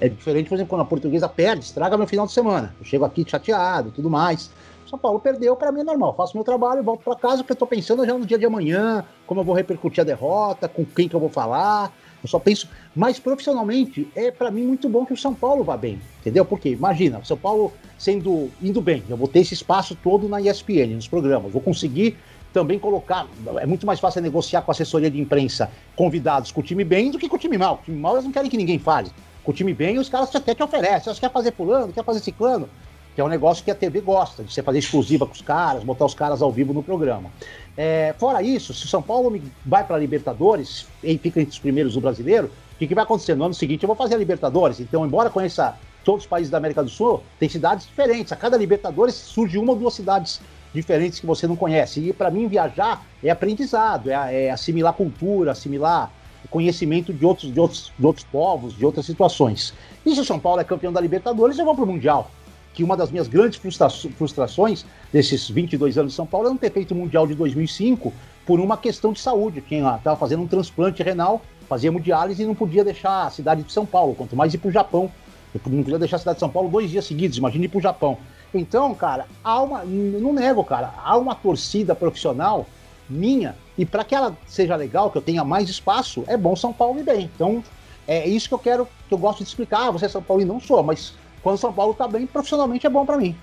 [0.00, 2.74] é diferente, por exemplo, quando a portuguesa perde, estraga meu final de semana.
[2.78, 4.50] Eu chego aqui chateado tudo mais.
[4.88, 6.14] São Paulo perdeu, para mim é normal.
[6.14, 9.04] Faço meu trabalho, volto para casa, porque eu tô pensando já no dia de amanhã,
[9.26, 11.92] como eu vou repercutir a derrota, com quem que eu vou falar.
[12.22, 15.76] Eu só penso, mas profissionalmente é para mim muito bom que o São Paulo vá
[15.76, 16.44] bem, entendeu?
[16.44, 20.94] Porque imagina, São Paulo sendo indo bem, eu vou ter esse espaço todo na ESPN,
[20.94, 22.16] nos programas, vou conseguir
[22.52, 23.26] também colocar,
[23.58, 27.10] é muito mais fácil negociar com a assessoria de imprensa convidados com o time bem
[27.10, 27.80] do que com o time mal.
[27.82, 29.10] O time mal eles não querem que ninguém fale.
[29.46, 32.18] Com o time bem, os caras até te oferecem, você quer fazer pulando, quer fazer
[32.18, 32.68] ciclano,
[33.14, 35.84] que é um negócio que a TV gosta, de você fazer exclusiva com os caras,
[35.84, 37.30] botar os caras ao vivo no programa.
[37.76, 41.60] É, fora isso, se o São Paulo vai para a Libertadores e fica entre os
[41.60, 43.36] primeiros do brasileiro, o que, que vai acontecer?
[43.36, 44.80] No ano seguinte eu vou fazer a Libertadores.
[44.80, 48.32] Então, embora conheça todos os países da América do Sul, tem cidades diferentes.
[48.32, 50.40] A cada Libertadores surge uma ou duas cidades
[50.74, 52.00] diferentes que você não conhece.
[52.00, 56.10] E para mim, viajar é aprendizado, é, é, assimilar cultura, assimilar
[56.48, 59.74] conhecimento de outros, de, outros, de outros povos, de outras situações.
[60.04, 62.30] E se o São Paulo é campeão da Libertadores, eu vou para o Mundial
[62.76, 66.58] que uma das minhas grandes frustra frustrações desses 22 anos de São Paulo é não
[66.58, 68.12] ter feito o Mundial de 2005
[68.44, 69.62] por uma questão de saúde.
[69.62, 73.72] Quem estava fazendo um transplante renal, fazia diálise e não podia deixar a cidade de
[73.72, 75.10] São Paulo, quanto mais ir para o Japão.
[75.54, 77.78] Eu não podia deixar a cidade de São Paulo dois dias seguidos, imagine ir para
[77.78, 78.18] o Japão.
[78.52, 82.66] Então, cara, há uma, não nego, cara, há uma torcida profissional
[83.08, 86.72] minha, e para que ela seja legal, que eu tenha mais espaço, é bom São
[86.72, 87.30] Paulo ir bem.
[87.34, 87.62] Então,
[88.06, 89.88] é isso que eu quero, que eu gosto de explicar.
[89.88, 92.86] Ah, você é São Paulo e não sou, mas quando São Paulo tá bem, profissionalmente
[92.86, 93.36] é bom para mim.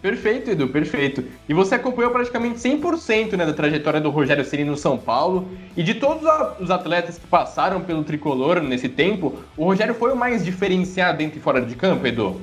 [0.00, 1.24] Perfeito, Edu, perfeito.
[1.48, 5.48] E você acompanhou praticamente 100% né, da trajetória do Rogério Ceni no São Paulo.
[5.76, 6.22] E de todos
[6.60, 11.38] os atletas que passaram pelo tricolor nesse tempo, o Rogério foi o mais diferenciado dentro
[11.38, 12.40] e fora de campo, Edu?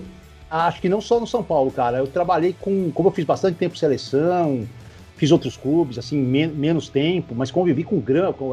[0.52, 1.98] Acho que não só no São Paulo, cara.
[1.98, 2.92] Eu trabalhei com.
[2.92, 4.68] Como eu fiz bastante tempo seleção,
[5.16, 8.02] fiz outros clubes, assim, men menos tempo, mas convivi com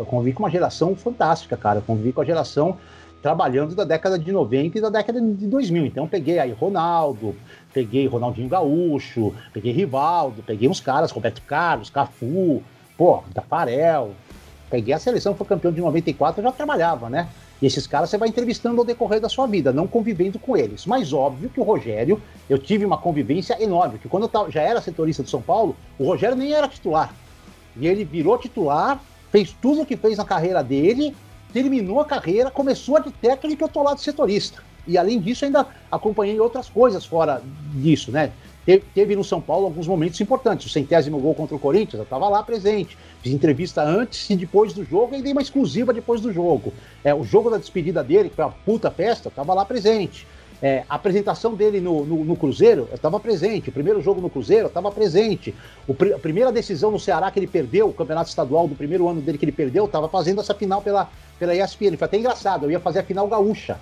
[0.06, 1.80] convivi com uma geração fantástica, cara.
[1.80, 2.78] Convivi com a geração
[3.20, 5.86] trabalhando da década de 90 e da década de 2000.
[5.86, 7.36] Então peguei aí Ronaldo,
[7.72, 12.62] peguei Ronaldinho Gaúcho, peguei Rivaldo, peguei uns caras, Roberto Carlos, Cafu,
[12.96, 14.12] pô, Tafarel.
[14.68, 17.28] Peguei a seleção, foi campeão de 94, eu já trabalhava, né?
[17.62, 20.84] E esses caras você vai entrevistando ao decorrer da sua vida, não convivendo com eles.
[20.84, 24.80] Mas óbvio que o Rogério, eu tive uma convivência enorme, que quando eu já era
[24.80, 27.14] setorista do São Paulo, o Rogério nem era titular.
[27.76, 29.00] E ele virou titular,
[29.30, 31.14] fez tudo o que fez na carreira dele
[31.52, 34.62] terminou a carreira, começou a de técnico e eu tô lá de setorista.
[34.86, 37.40] E além disso, ainda acompanhei outras coisas fora
[37.74, 38.32] disso, né?
[38.64, 40.66] Teve, teve, no São Paulo alguns momentos importantes.
[40.66, 42.96] O centésimo gol contra o Corinthians, eu estava lá presente.
[43.20, 46.72] Fiz entrevista antes e depois do jogo e dei uma exclusiva depois do jogo.
[47.02, 50.26] É, o jogo da despedida dele, que foi uma puta festa, eu estava lá presente.
[50.62, 53.68] É, a apresentação dele no, no, no Cruzeiro, eu estava presente.
[53.68, 55.52] O primeiro jogo no Cruzeiro, eu estava presente.
[55.88, 59.20] O, a primeira decisão no Ceará que ele perdeu, o campeonato estadual do primeiro ano
[59.20, 61.96] dele que ele perdeu, estava fazendo essa final pela, pela ESPN.
[61.96, 63.76] Foi até engraçado, eu ia fazer a final gaúcha.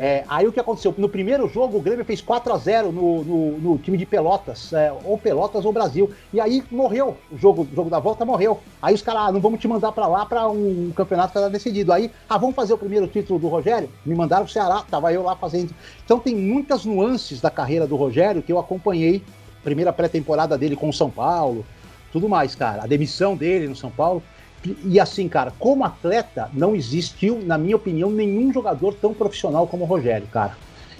[0.00, 0.94] É, aí o que aconteceu?
[0.96, 4.72] No primeiro jogo, o Grêmio fez 4 a 0 no, no, no time de Pelotas,
[4.72, 6.08] é, ou Pelotas ou Brasil.
[6.32, 8.60] E aí morreu o jogo, o jogo da volta, morreu.
[8.80, 11.50] Aí os caras, ah, não vamos te mandar para lá para um campeonato que era
[11.50, 11.92] decidido.
[11.92, 13.90] Aí, ah, vamos fazer o primeiro título do Rogério?
[14.06, 15.74] Me mandaram pro Ceará, tava eu lá fazendo.
[16.04, 19.20] Então tem muitas nuances da carreira do Rogério que eu acompanhei.
[19.64, 21.66] Primeira pré-temporada dele com o São Paulo,
[22.12, 22.84] tudo mais, cara.
[22.84, 24.22] A demissão dele no São Paulo.
[24.84, 29.84] E assim, cara, como atleta, não existiu, na minha opinião, nenhum jogador tão profissional como
[29.84, 30.56] o Rogério, cara.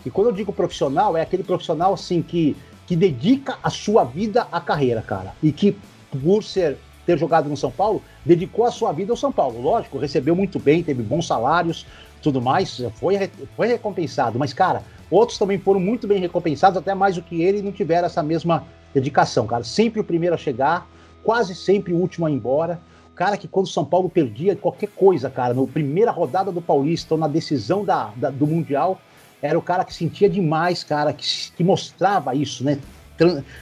[0.06, 2.56] E quando eu digo profissional, é aquele profissional assim que,
[2.86, 5.34] que dedica a sua vida à carreira, cara.
[5.42, 5.76] E que,
[6.22, 9.62] por ser ter jogado no São Paulo, dedicou a sua vida ao São Paulo.
[9.62, 11.86] Lógico, recebeu muito bem, teve bons salários,
[12.22, 14.38] tudo mais, foi, foi recompensado.
[14.38, 17.72] Mas, cara, outros também foram muito bem recompensados, até mais do que ele, e não
[17.72, 19.64] tiveram essa mesma dedicação, cara.
[19.64, 20.86] Sempre o primeiro a chegar,
[21.24, 22.78] quase sempre o último a ir embora
[23.18, 27.14] cara que quando o São Paulo perdia qualquer coisa, cara, na primeira rodada do Paulista
[27.14, 29.00] ou na decisão da, da, do Mundial,
[29.42, 32.78] era o cara que sentia demais, cara, que, que mostrava isso, né?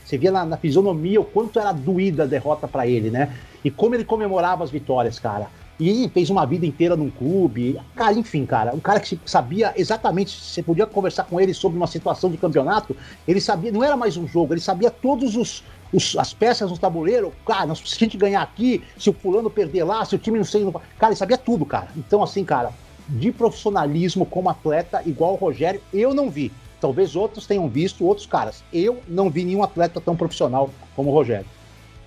[0.05, 3.35] Você via na, na, fisionomia o quanto era doída a derrota para ele, né?
[3.65, 5.49] E como ele comemorava as vitórias, cara.
[5.81, 7.81] E fez uma vida inteira num clube.
[7.95, 11.87] Cara, enfim, cara, um cara que sabia exatamente, você podia conversar com ele sobre uma
[11.87, 12.95] situação de campeonato,
[13.27, 16.79] ele sabia, não era mais um jogo, ele sabia todos os, os, as peças no
[16.79, 20.39] tabuleiro, cara, se a gente ganhar aqui, se o fulano perder lá, se o time
[20.39, 20.65] não sei.
[20.65, 20.73] Não...
[20.73, 21.89] Cara, ele sabia tudo, cara.
[21.97, 22.71] Então, assim, cara,
[23.09, 26.53] de profissionalismo como atleta, igual o Rogério, eu não vi.
[26.81, 28.63] Talvez outros tenham visto, outros caras.
[28.73, 31.47] Eu não vi nenhum atleta tão profissional como o Rogério.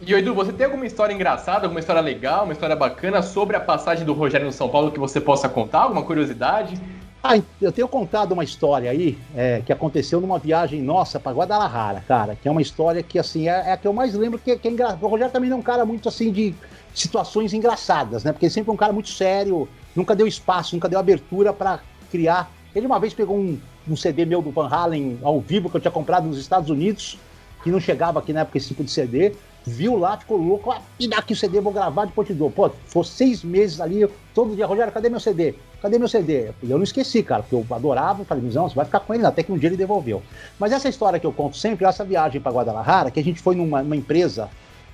[0.02, 3.60] E Edu, você tem alguma história engraçada, alguma história legal, uma história bacana sobre a
[3.60, 5.80] passagem do Rogério no São Paulo que você possa contar?
[5.80, 6.80] Alguma curiosidade?
[7.22, 12.02] Ah, eu tenho contado uma história aí é, que aconteceu numa viagem nossa para Guadalajara,
[12.08, 14.56] cara, que é uma história que, assim, é, é a que eu mais lembro, que,
[14.58, 14.98] que é.
[15.02, 16.56] O Rogério também é um cara muito, assim, de
[16.94, 18.32] situações engraçadas, né?
[18.32, 21.82] Porque ele sempre é um cara muito sério, nunca deu espaço, nunca deu abertura para
[22.10, 22.50] criar.
[22.74, 25.82] Ele uma vez pegou um, um CD meu do Van Halen ao vivo que eu
[25.82, 27.18] tinha comprado nos Estados Unidos,
[27.64, 29.36] que não chegava aqui na época esse tipo de CD,
[29.66, 32.50] viu lá, ficou louco, ah, me dá aqui o CD, vou gravar, depois te dou.
[32.50, 35.56] Pô, foi seis meses ali, todo dia, Rogério, cadê meu CD?
[35.82, 36.52] Cadê meu CD?
[36.62, 39.26] E eu não esqueci, cara, porque eu adorava, falei, não, você vai ficar com ele,
[39.26, 40.22] até que um dia ele devolveu.
[40.58, 43.56] Mas essa história que eu conto sempre, essa viagem para Guadalajara, que a gente foi
[43.56, 44.50] numa, numa empresa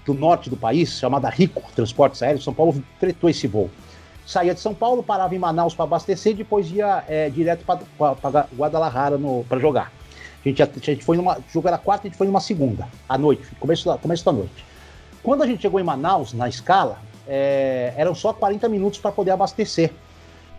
[0.05, 3.69] do norte do país, chamada Rico Transportes Aéreos, São Paulo fretou esse voo.
[4.25, 9.19] Saía de São Paulo, parava em Manaus para abastecer, depois ia é, direto para Guadalajara
[9.47, 9.91] para jogar.
[10.45, 11.39] Gente, a gente foi numa.
[11.39, 14.31] O jogo era quarta, a gente foi numa segunda, à noite, começo da, começo da
[14.31, 14.63] noite.
[15.23, 19.31] Quando a gente chegou em Manaus, na escala, é, eram só 40 minutos para poder
[19.31, 19.91] abastecer.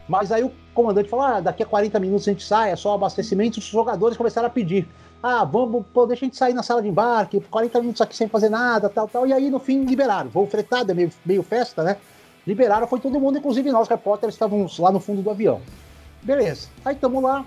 [0.09, 2.95] Mas aí o comandante falou: ah, daqui a 40 minutos a gente sai, é só
[2.95, 3.59] abastecimento.
[3.59, 4.89] Os jogadores começaram a pedir:
[5.23, 8.29] ah, vamos, pô, deixa a gente sair na sala de embarque, 40 minutos aqui sem
[8.29, 9.25] fazer nada, tal, tal.
[9.25, 10.29] E aí no fim liberaram.
[10.31, 11.97] Voo fretado, é meio, meio festa, né?
[12.45, 15.61] Liberaram, foi todo mundo, inclusive nós, repórteres, estávamos lá no fundo do avião.
[16.23, 16.69] Beleza.
[16.85, 17.45] Aí estamos lá.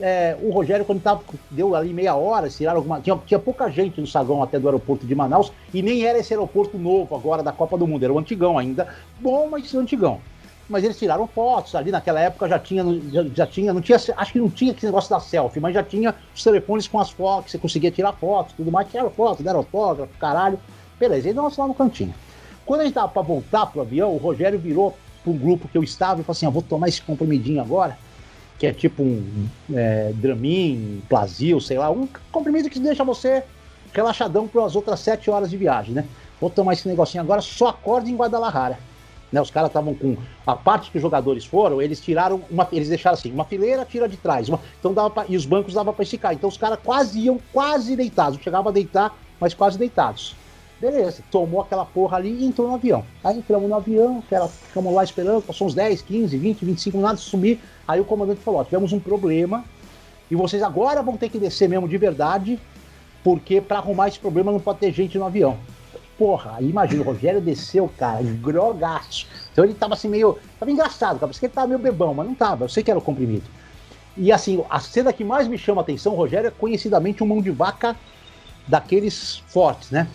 [0.00, 3.00] É, o Rogério, quando tava, deu ali meia hora, tiraram alguma.
[3.00, 6.32] Tinha, tinha pouca gente no saguão até do aeroporto de Manaus, e nem era esse
[6.32, 8.88] aeroporto novo agora da Copa do Mundo, era o antigão ainda.
[9.20, 10.20] Bom, mas antigão
[10.72, 11.74] mas eles tiraram fotos.
[11.74, 14.86] Ali naquela época já tinha, já, já, tinha, não tinha, acho que não tinha aquele
[14.86, 18.54] negócio da selfie, mas já tinha os telefones com as fotos, você conseguia tirar fotos,
[18.54, 20.58] tudo mais, tiraram fotos, deram autógrafo, caralho.
[20.98, 22.14] Beleza, e nós lá no cantinho.
[22.64, 25.82] Quando a gente tava para voltar pro avião, o Rogério virou um grupo que eu
[25.82, 27.98] estava e falou assim: ah, vou tomar esse comprimidinho agora,
[28.62, 31.02] que é tipo um é, Dramin,
[31.60, 33.42] sei lá, um comprimido que deixa você
[33.92, 36.04] relaxadão para as outras sete horas de viagem, né?
[36.40, 38.78] Vou tomar esse negocinho agora, só acorde em Guadalajara.
[39.32, 42.88] Né, os caras estavam com a parte que os jogadores foram, eles tiraram uma, eles
[42.88, 45.92] deixaram assim, uma fileira tira de trás, uma, então dava pra, e os bancos dava
[45.92, 46.32] para esticar.
[46.32, 50.36] Então os caras quase iam quase deitados, chegava a deitar, mas quase deitados.
[50.82, 53.04] Beleza, tomou aquela porra ali e entrou no avião.
[53.22, 57.22] Aí entramos no avião, aquela, ficamos lá esperando, passou uns 10, 15, 20, 25 minutos,
[57.22, 57.60] sumir.
[57.86, 59.64] Aí o comandante falou: ó, tivemos um problema
[60.28, 62.58] e vocês agora vão ter que descer mesmo de verdade,
[63.22, 65.56] porque para arrumar esse problema não pode ter gente no avião.
[66.18, 69.28] Porra, aí imagina, o Rogério desceu, cara, grogaço.
[69.52, 70.36] Então ele tava assim meio.
[70.58, 72.98] Tava engraçado, cara, porque ele tava meio bebão, mas não tava, eu sei que era
[72.98, 73.44] o comprimido.
[74.16, 77.40] E assim, a cena que mais me chama a atenção, Rogério é conhecidamente um mão
[77.40, 77.94] de vaca
[78.66, 80.08] daqueles fortes, né?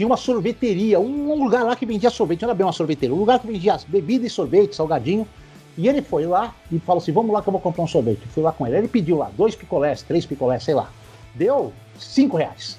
[0.00, 3.18] Tinha uma sorveteria, um, lugar lá que vendia sorvete, não era bem uma sorveteria, um
[3.18, 5.28] lugar que vendia bebida e sorvete, salgadinho.
[5.76, 8.22] E ele foi lá e falou assim: vamos lá que eu vou comprar um sorvete.
[8.22, 8.78] Eu fui lá com ele.
[8.78, 10.90] Ele pediu lá dois picolés, três picolés, sei lá.
[11.34, 12.78] Deu cinco reais.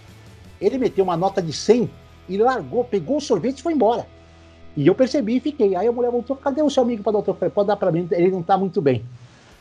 [0.59, 1.87] Ele meteu uma nota de 100
[2.27, 4.07] e largou, pegou o sorvete e foi embora.
[4.75, 5.75] E eu percebi e fiquei.
[5.75, 7.33] Aí a mulher voltou, cadê o seu amigo para doutor?
[7.33, 9.05] Eu falei, pode dar para mim, ele não tá muito bem.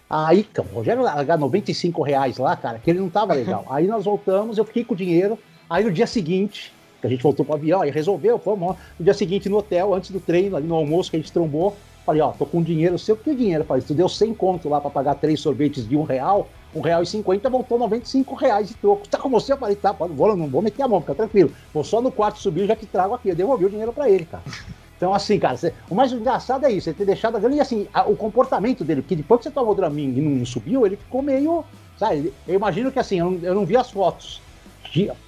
[0.09, 3.67] Aí, cara, o Rogério largar 95 reais lá, cara, que ele não tava legal.
[3.69, 5.39] Aí nós voltamos, eu fiquei com o dinheiro.
[5.69, 8.77] Aí no dia seguinte, que a gente voltou pro avião, aí resolveu, fomos.
[8.99, 11.77] No dia seguinte, no hotel, antes do treino, ali no almoço que a gente trombou,
[12.05, 13.65] falei, ó, tô com dinheiro seu, que dinheiro?
[13.65, 17.03] Falei, tu deu 100 conto lá para pagar três sorvetes de um real, um real
[17.03, 19.09] e cinquenta, voltou 95 reais de troco.
[19.09, 19.53] Tá com você?
[19.53, 21.51] Eu falei, tá, vou, não vou meter a mão, fica tranquilo.
[21.73, 23.29] Vou só no quarto subir, já que trago aqui.
[23.29, 24.43] Eu devolvi o dinheiro para ele, cara.
[24.97, 27.61] Então, assim, cara, você, o mais engraçado é isso, ele ter deixado a grana e,
[27.61, 30.85] assim, a, o comportamento dele, porque depois que você tomou o Dramin e não subiu,
[30.85, 31.65] ele ficou meio,
[31.97, 34.43] sabe, eu imagino que, assim, eu não, eu não vi as fotos,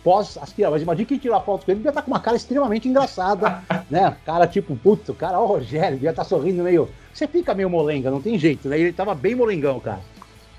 [0.03, 2.21] pós as tiras, mas imagina quem tirar foto com ele, devia estar tá com uma
[2.21, 4.17] cara extremamente engraçada, né?
[4.25, 6.89] Cara tipo, puto, cara, ó, o Rogério, devia estar tá sorrindo meio.
[7.13, 8.79] Você fica meio molenga, não tem jeito, né?
[8.79, 10.01] Ele tava bem molengão, cara.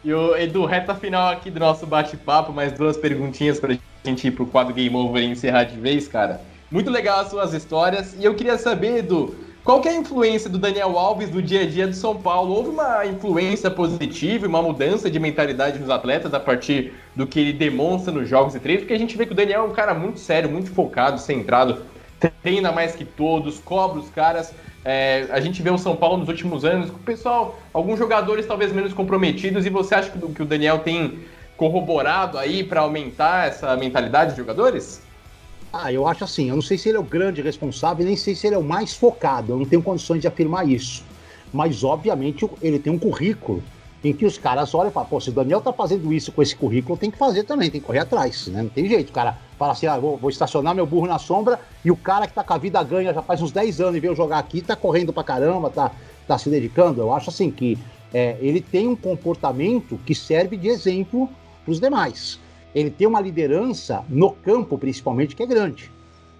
[0.04, 4.32] E o Edu, reta final aqui do nosso bate-papo, mais duas perguntinhas pra gente ir
[4.32, 6.42] pro quadro Game Over e encerrar de vez, cara.
[6.70, 8.14] Muito legal as suas histórias.
[8.20, 9.34] E eu queria saber, Edu,
[9.64, 12.54] qual que é a influência do Daniel Alves no dia a dia do São Paulo?
[12.54, 17.54] Houve uma influência positiva, uma mudança de mentalidade nos atletas a partir do que ele
[17.54, 18.84] demonstra nos jogos e treinos?
[18.84, 21.82] Porque a gente vê que o Daniel é um cara muito sério, muito focado, centrado,
[22.42, 24.54] treina mais que todos, cobra os caras.
[24.84, 28.46] É, a gente vê o São Paulo nos últimos anos, com o pessoal, alguns jogadores
[28.46, 31.20] talvez menos comprometidos, e você acha que o Daniel tem
[31.56, 35.02] corroborado aí para aumentar essa mentalidade de jogadores?
[35.76, 38.36] Ah, eu acho assim, eu não sei se ele é o grande responsável, nem sei
[38.36, 41.04] se ele é o mais focado, eu não tenho condições de afirmar isso.
[41.52, 43.64] Mas, obviamente, ele tem um currículo
[44.04, 46.44] em que os caras olham e falam, pô, se o Daniel tá fazendo isso com
[46.44, 48.62] esse currículo, tem que fazer também, tem que correr atrás, né?
[48.62, 49.10] Não tem jeito.
[49.10, 52.28] O cara fala assim, ah, vou, vou estacionar meu burro na sombra, e o cara
[52.28, 54.62] que tá com a vida ganha já faz uns 10 anos e veio jogar aqui,
[54.62, 55.92] tá correndo pra caramba, tá,
[56.28, 57.02] tá se dedicando.
[57.02, 57.80] Eu acho assim que
[58.14, 61.28] é, ele tem um comportamento que serve de exemplo
[61.66, 62.40] pros demais.
[62.74, 65.92] Ele tem uma liderança no campo, principalmente, que é grande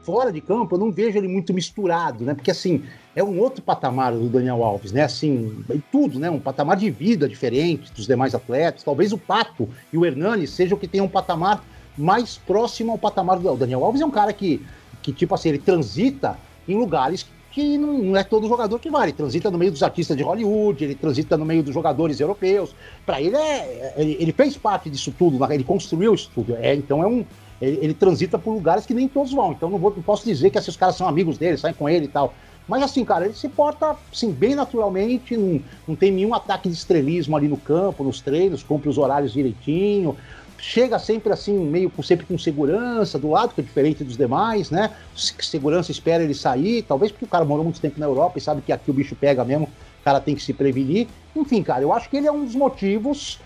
[0.04, 2.34] fora de campo, eu não vejo ele muito misturado, né?
[2.34, 2.84] Porque assim,
[3.16, 5.04] é um outro patamar do Daniel Alves, né?
[5.04, 6.30] Assim, tudo, né?
[6.30, 8.84] Um patamar de vida diferente dos demais atletas.
[8.84, 11.64] Talvez o Pato e o Hernani sejam que tenham um patamar
[11.98, 14.02] mais próximo ao patamar do Daniel Alves.
[14.02, 14.62] É um cara que,
[15.02, 19.06] que tipo assim, ele transita em lugares que não, é todo jogador que vai.
[19.06, 22.76] Ele transita no meio dos artistas de Hollywood, ele transita no meio dos jogadores europeus.
[23.06, 26.56] Para ele, é, ele, ele, fez parte disso tudo, ele construiu isso tudo.
[26.56, 27.24] É, então é um,
[27.62, 29.52] ele, ele, transita por lugares que nem todos vão.
[29.52, 32.06] Então não, vou, não posso dizer que esses caras são amigos dele, saem com ele
[32.06, 32.34] e tal.
[32.68, 36.76] Mas assim, cara, ele se porta assim, bem naturalmente, não, não tem nenhum ataque de
[36.76, 40.18] estrelismo ali no campo, nos treinos, cumpre os horários direitinho.
[40.66, 44.92] Chega sempre assim, meio sempre com segurança do lado, que é diferente dos demais, né?
[45.14, 48.62] Segurança espera ele sair, talvez porque o cara morou muito tempo na Europa e sabe
[48.62, 51.10] que aqui o bicho pega mesmo, o cara tem que se prevenir.
[51.36, 53.42] Enfim, cara, eu acho que ele é um dos motivos,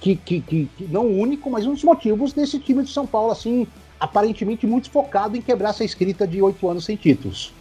[0.00, 3.32] que, que, que, que não único, mas um dos motivos desse time de São Paulo,
[3.32, 3.66] assim,
[4.00, 7.52] aparentemente muito focado em quebrar essa escrita de oito anos sem títulos.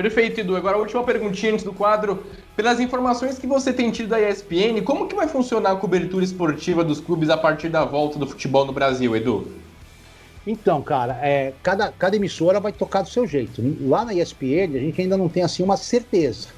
[0.00, 0.56] Perfeito, Edu.
[0.56, 2.24] Agora a última perguntinha antes do quadro.
[2.56, 6.82] Pelas informações que você tem tido da ESPN, como que vai funcionar a cobertura esportiva
[6.82, 9.46] dos clubes a partir da volta do futebol no Brasil, Edu?
[10.46, 13.62] Então, cara, é, cada, cada emissora vai tocar do seu jeito.
[13.82, 16.48] Lá na ESPN, a gente ainda não tem assim uma certeza.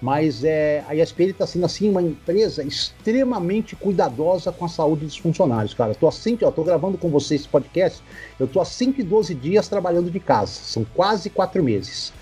[0.00, 5.16] Mas é, a ESPN está sendo assim uma empresa extremamente cuidadosa com a saúde dos
[5.16, 5.96] funcionários, cara.
[5.96, 8.00] Tô, assim, tô gravando com vocês esse podcast,
[8.38, 12.12] eu tô há 112 dias trabalhando de casa, são quase quatro meses.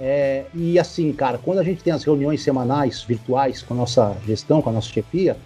[0.00, 4.16] É, e assim, cara, quando a gente tem as reuniões semanais, virtuais, com a nossa
[4.26, 5.36] gestão, com a nossa chefia,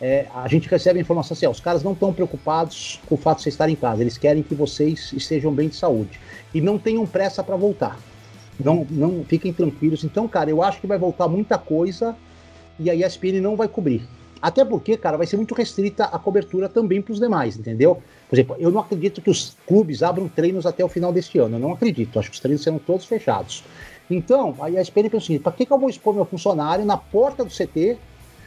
[0.00, 3.18] é, a gente recebe a informação assim: ó, os caras não estão preocupados com o
[3.18, 6.18] fato de vocês estarem em casa, eles querem que vocês estejam bem de saúde.
[6.52, 7.98] E não tenham pressa para voltar.
[8.58, 10.02] Não, não fiquem tranquilos.
[10.04, 12.16] Então, cara, eu acho que vai voltar muita coisa
[12.78, 14.02] e a ESPN não vai cobrir.
[14.42, 18.02] Até porque, cara, vai ser muito restrita a cobertura também para os demais, entendeu?
[18.28, 21.56] Por exemplo, eu não acredito que os clubes abram treinos até o final deste ano.
[21.56, 22.18] Eu não acredito.
[22.18, 23.62] Acho que os treinos serão todos fechados.
[24.14, 26.98] Então, aí a SPN pensa assim, para que, que eu vou expor meu funcionário na
[26.98, 27.96] porta do CT,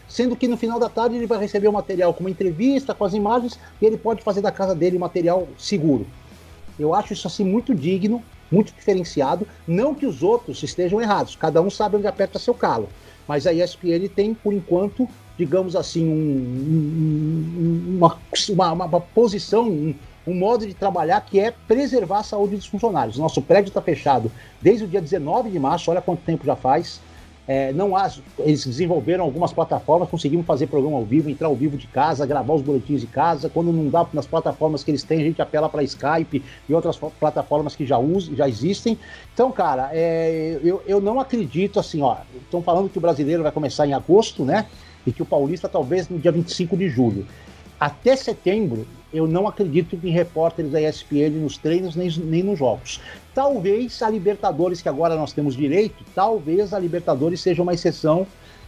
[0.07, 3.03] sendo que no final da tarde ele vai receber o material com uma entrevista, com
[3.03, 6.05] as imagens, e ele pode fazer da casa dele material seguro.
[6.78, 9.47] Eu acho isso assim muito digno, muito diferenciado.
[9.68, 12.88] Não que os outros estejam errados, cada um sabe onde aperta seu calo.
[13.28, 16.13] Mas a ESPN tem, por enquanto, digamos assim, um,
[17.57, 19.95] um, uma, uma, uma, posição, um,
[20.28, 23.17] um modo de trabalhar que é preservar a saúde dos funcionários.
[23.17, 26.99] Nosso prédio está fechado desde o dia 19 de março, olha quanto tempo já faz.
[27.47, 31.78] É, não há, eles desenvolveram algumas plataformas, conseguimos fazer programa ao vivo, entrar ao vivo
[31.78, 33.49] de casa, gravar os boletins de casa.
[33.49, 36.97] Quando não dá nas plataformas que eles têm, a gente apela para Skype e outras
[36.97, 38.97] plataformas que já usam, já existem.
[39.32, 42.17] Então, cara, é, eu, eu não acredito assim, ó.
[42.36, 44.65] Estão falando que o brasileiro vai começar em agosto, né?
[45.05, 47.28] E que o paulista talvez no dia 25 de julho.
[47.80, 52.99] Até setembro, eu não acredito em repórteres da ESPN nos treinos nem, nem nos jogos.
[53.34, 58.28] Talvez a Libertadores, que agora nós temos direito, talvez a Libertadores seja uma exceção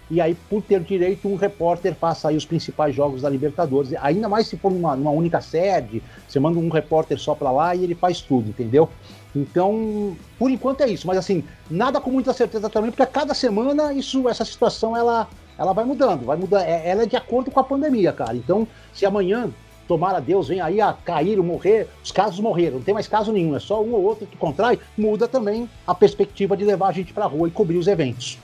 [0.10, 3.94] e aí, por ter direito, um repórter faça aí os principais jogos da Libertadores.
[4.00, 7.76] Ainda mais se for numa, numa única sede, você manda um repórter só para lá
[7.76, 8.90] e ele faz tudo, entendeu?
[9.36, 11.06] Então, por enquanto é isso.
[11.06, 15.28] Mas assim, nada com muita certeza também, porque a cada semana isso, essa situação ela,
[15.58, 16.64] ela vai mudando, vai mudar.
[16.64, 18.36] É, ela é de acordo com a pandemia, cara.
[18.36, 19.52] Então, se amanhã
[19.88, 23.56] tomara Deus, vem aí a cair, morrer, os casos morreram, não tem mais caso nenhum,
[23.56, 27.14] é só um ou outro que contrai, muda também a perspectiva de levar a gente
[27.14, 28.38] pra rua e cobrir os eventos.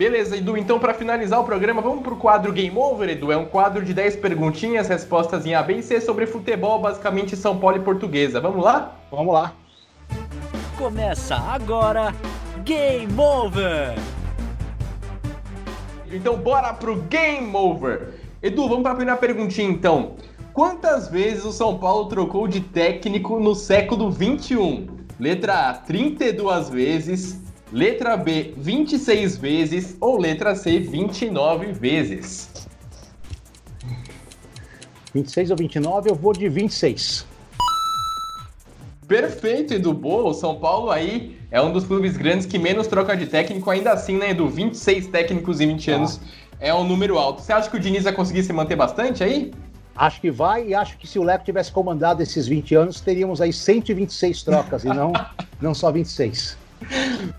[0.00, 3.30] Beleza, Edu, então para finalizar o programa, vamos pro quadro Game Over, Edu.
[3.30, 7.36] É um quadro de 10 perguntinhas, respostas em A, B e C sobre futebol, basicamente
[7.36, 8.40] São Paulo e Portuguesa.
[8.40, 8.96] Vamos lá?
[9.10, 9.52] Vamos lá.
[10.78, 12.14] Começa agora
[12.64, 13.94] Game Over.
[16.10, 18.14] Então bora pro Game Over.
[18.42, 20.14] Edu, vamos para a primeira perguntinha então.
[20.52, 24.88] Quantas vezes o São Paulo trocou de técnico no século 21?
[25.18, 27.40] Letra A, 32 vezes.
[27.72, 29.96] Letra B, 26 vezes.
[30.00, 32.50] Ou letra C, 29 vezes?
[35.14, 37.26] 26 ou 29, eu vou de 26.
[39.06, 39.92] Perfeito, Edu.
[39.92, 43.70] Boa, o São Paulo aí é um dos clubes grandes que menos troca de técnico,
[43.70, 44.48] ainda assim, né, Edu?
[44.48, 45.96] 26 técnicos em 20 ah.
[45.96, 46.20] anos
[46.58, 47.40] é um número alto.
[47.40, 49.52] Você acha que o Diniz vai conseguir se manter bastante aí?
[49.96, 53.40] Acho que vai e acho que se o Leco tivesse comandado esses 20 anos, teríamos
[53.40, 55.12] aí 126 trocas e não,
[55.60, 56.56] não só 26.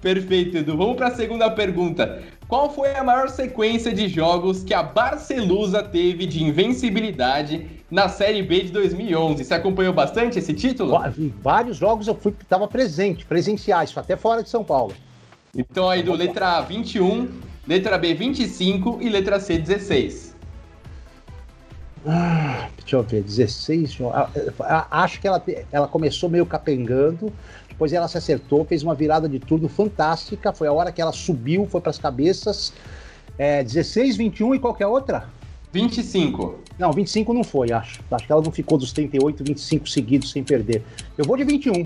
[0.01, 0.77] Perfeito, Edu.
[0.77, 2.21] Vamos para a segunda pergunta.
[2.47, 8.43] Qual foi a maior sequência de jogos que a Barcelusa teve de invencibilidade na Série
[8.43, 9.43] B de 2011?
[9.43, 10.91] Você acompanhou bastante esse título?
[11.41, 14.93] Vários jogos eu fui estava presente, presenciais, até fora de São Paulo.
[15.55, 17.29] Então aí do letra A 21,
[17.67, 20.30] letra B 25 e letra C 16.
[22.05, 23.99] Ah, deixa eu ver, 16
[24.89, 27.31] Acho que ela, ela começou meio capengando,
[27.69, 30.51] depois ela se acertou, fez uma virada de turno fantástica.
[30.51, 32.73] Foi a hora que ela subiu, foi para as cabeças.
[33.37, 35.29] É, 16, 21 e qualquer outra?
[35.71, 36.59] 25.
[36.77, 38.01] Não, 25 não foi, acho.
[38.11, 40.83] Acho que ela não ficou dos 38, 25 seguidos sem perder.
[41.17, 41.85] Eu vou de 21.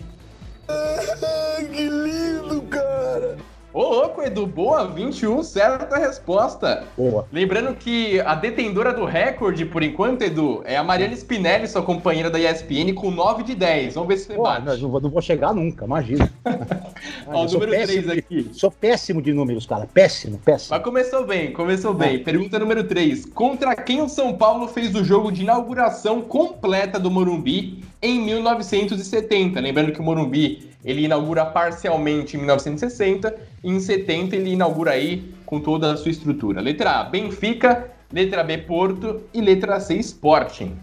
[3.75, 4.47] Ô, louco, Edu.
[4.47, 6.85] Boa, 21, certa resposta.
[6.97, 7.27] Boa.
[7.29, 12.29] Lembrando que a detentora do recorde, por enquanto, Edu, é a Mariana Spinelli, sua companheira
[12.29, 13.95] da ESPN, com 9 de 10.
[13.95, 14.81] Vamos ver se você Pô, bate.
[14.81, 16.31] não, não vou chegar nunca, imagina.
[17.27, 18.49] Ó, o número péssimo 3 de- aqui.
[18.53, 19.85] Sou péssimo de números, cara.
[19.93, 20.69] Péssimo, péssimo.
[20.73, 22.23] Mas começou bem, começou bem.
[22.23, 23.25] Pergunta número 3.
[23.25, 29.59] Contra quem o São Paulo fez o jogo de inauguração completa do Morumbi em 1970?
[29.59, 35.33] Lembrando que o Morumbi ele inaugura parcialmente em 1960 e em 70 ele inaugura aí
[35.45, 36.61] com toda a sua estrutura.
[36.61, 37.91] Letra A, Benfica.
[38.13, 39.23] Letra B, Porto.
[39.33, 40.77] E letra C, Sporting.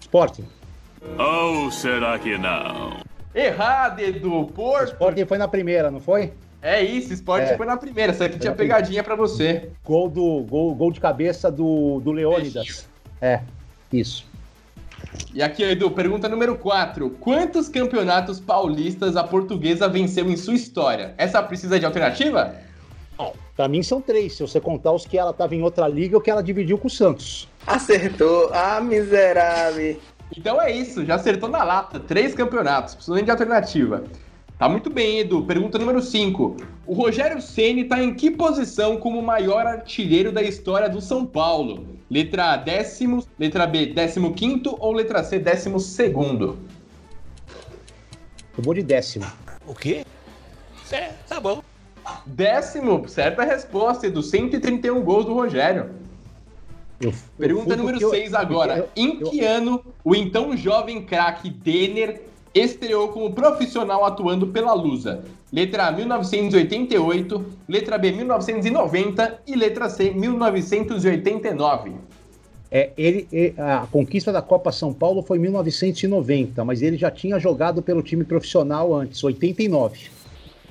[0.00, 0.44] Sporting.
[1.18, 3.00] Ou será que não?
[3.34, 4.46] Errado, Edu.
[4.54, 4.92] Porto.
[4.92, 6.32] Sporting foi na primeira, não foi?
[6.62, 7.56] É isso, Sporting É.
[7.56, 8.12] foi na primeira.
[8.12, 9.70] Essa aqui tinha pegadinha pra você.
[9.82, 12.86] Gol, do, gol, gol de cabeça do, do Leônidas.
[13.20, 13.40] É,
[13.90, 14.29] isso.
[15.34, 17.10] E aqui, Edu, pergunta número 4.
[17.20, 21.14] Quantos campeonatos paulistas a portuguesa venceu em sua história?
[21.18, 22.54] Essa precisa de alternativa?
[23.60, 26.22] Pra mim são três, se você contar os que ela tava em outra liga ou
[26.22, 27.46] que ela dividiu com o Santos.
[27.66, 28.48] Acertou.
[28.54, 30.00] Ah, miserável.
[30.34, 32.00] Então é isso, já acertou na lata.
[32.00, 34.04] Três campeonatos, precisa nem de alternativa.
[34.58, 35.44] Tá muito bem, Edu.
[35.44, 36.56] Pergunta número 5.
[36.86, 41.26] O Rogério Ceni tá em que posição como o maior artilheiro da história do São
[41.26, 41.99] Paulo?
[42.10, 43.24] Letra A, décimo.
[43.38, 44.76] Letra B, décimo quinto.
[44.80, 46.58] Ou letra C, décimo segundo?
[48.58, 49.26] Eu vou de décimo.
[49.66, 50.04] O quê?
[50.90, 51.62] É, tá bom.
[52.26, 54.22] Décimo, certa resposta, Edu.
[54.22, 55.90] 131 gols do Rogério.
[57.00, 58.78] Eu- eu Pergunta fui número porque eu- 6 agora.
[58.78, 64.74] eu- em eu- que ano o então jovem craque Denner estreou como profissional atuando pela
[64.74, 65.24] Lusa?
[65.52, 71.92] Letra A, 1988, letra B, 1990 e letra C, 1989.
[72.70, 77.10] É, ele, e- a conquista da Copa São Paulo foi em 1990, mas ele já
[77.10, 80.08] tinha jogado pelo time profissional antes, 89.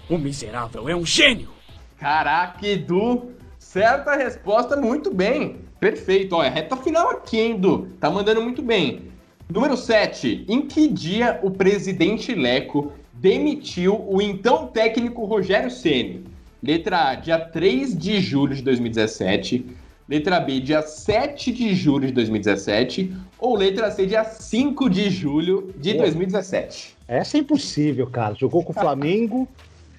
[0.10, 1.50] O miserável é um gênio!
[1.98, 5.58] Caraca, Edu, certa resposta, muito bem.
[5.78, 7.90] Perfeito, olha, reta final aqui, hein, Edu?
[8.00, 9.10] Tá mandando muito bem.
[9.50, 10.46] Número 7.
[10.48, 16.24] Em que dia o presidente Leco demitiu o então técnico Rogério Ceni?
[16.62, 19.66] Letra A, dia 3 de julho de 2017.
[20.08, 23.16] Letra B, dia 7 de julho de 2017.
[23.38, 26.06] Ou letra C, dia 5 de julho de Boa.
[26.06, 26.98] 2017.
[27.08, 28.34] Essa é impossível, cara.
[28.34, 29.48] Jogou com o Flamengo,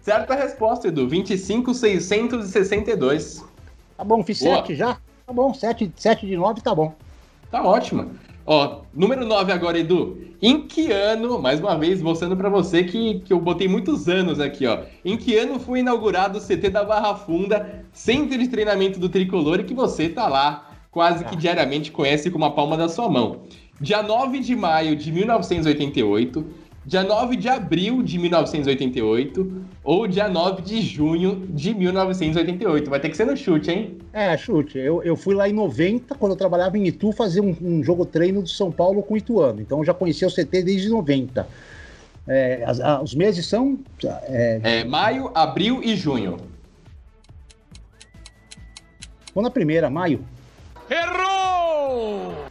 [0.00, 3.47] Certa resposta, Edu, 25.662.
[3.98, 4.58] Tá bom, fiz Boa.
[4.58, 4.96] 7 já?
[5.26, 6.94] Tá bom, 7, 7 de 9 tá bom.
[7.50, 8.12] Tá ótimo.
[8.46, 10.16] Ó, número 9 agora, Edu.
[10.40, 14.38] Em que ano, mais uma vez, mostrando pra você que, que eu botei muitos anos
[14.38, 14.82] aqui, ó.
[15.04, 19.58] Em que ano foi inaugurado o CT da Barra Funda, centro de treinamento do Tricolor,
[19.58, 23.42] e que você tá lá quase que diariamente conhece com uma palma da sua mão.
[23.80, 26.46] Dia 9 de maio de 1988,
[26.86, 32.88] dia 9 de abril de 1988 ou dia 9 de junho de 1988.
[32.88, 33.98] Vai ter que ser no chute, hein?
[34.12, 34.78] É, chute.
[34.78, 38.06] Eu, eu fui lá em 90, quando eu trabalhava em Itu, fazer um, um jogo
[38.06, 39.60] treino do São Paulo com o Ituano.
[39.60, 41.46] Então eu já conhecia o CT desde 90.
[42.26, 43.78] É, as- a- os meses são.
[44.04, 46.36] É, É maio, abril e junho.
[49.34, 50.24] vou na primeira, maio.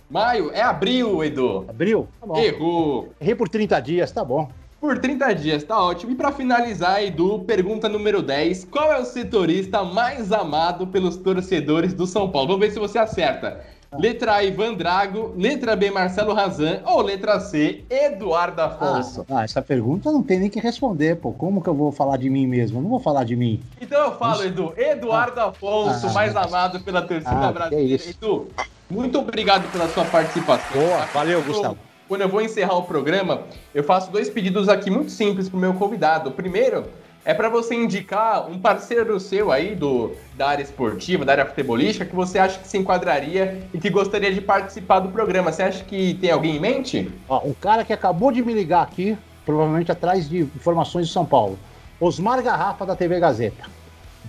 [0.09, 1.65] Maio é abril, Edu.
[1.67, 2.07] Abril?
[2.19, 2.37] Tá bom.
[2.37, 3.09] Errou.
[3.19, 4.49] Errei por 30 dias, tá bom.
[4.79, 6.11] Por 30 dias, tá ótimo.
[6.11, 8.65] E pra finalizar, Edu, pergunta número 10.
[8.65, 12.47] Qual é o setorista mais amado pelos torcedores do São Paulo?
[12.49, 13.59] Vamos ver se você acerta.
[13.97, 15.33] Letra A, Ivan Drago.
[15.35, 16.81] Letra B, Marcelo Razan.
[16.85, 19.25] Ou letra C, Eduardo Afonso?
[19.29, 21.31] Ah, essa pergunta não tem nem que responder, pô.
[21.31, 22.77] Como que eu vou falar de mim mesmo?
[22.79, 23.61] Eu não vou falar de mim.
[23.81, 26.13] Então eu falo, Edu, Eduardo Afonso, Ah.
[26.13, 27.95] mais amado pela torcida Ah, que brasileira.
[27.95, 28.09] isso.
[28.09, 28.47] Edu,
[28.89, 30.81] muito obrigado pela sua participação.
[30.81, 31.77] Boa, valeu, Gustavo.
[32.07, 35.73] quando eu vou encerrar o programa, eu faço dois pedidos aqui muito simples pro meu
[35.73, 36.29] convidado.
[36.29, 36.85] O primeiro
[37.25, 42.05] é para você indicar um parceiro seu aí do, da área esportiva, da área futebolística,
[42.05, 45.51] que você acha que se enquadraria e que gostaria de participar do programa.
[45.51, 47.11] Você acha que tem alguém em mente?
[47.27, 51.25] Ó, um cara que acabou de me ligar aqui, provavelmente atrás de informações de São
[51.25, 51.59] Paulo.
[51.99, 53.76] Osmar Garrafa, da TV Gazeta.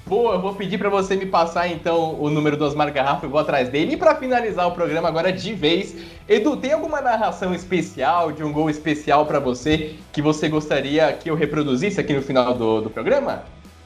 [0.09, 3.31] Boa, eu vou pedir para você me passar então o número do Osmar Garrafa, eu
[3.31, 3.93] vou atrás dele.
[3.93, 5.95] E para finalizar o programa agora de vez,
[6.27, 11.29] Edu, tem alguma narração especial, de um gol especial para você, que você gostaria que
[11.29, 13.45] eu reproduzisse aqui no final do, do programa?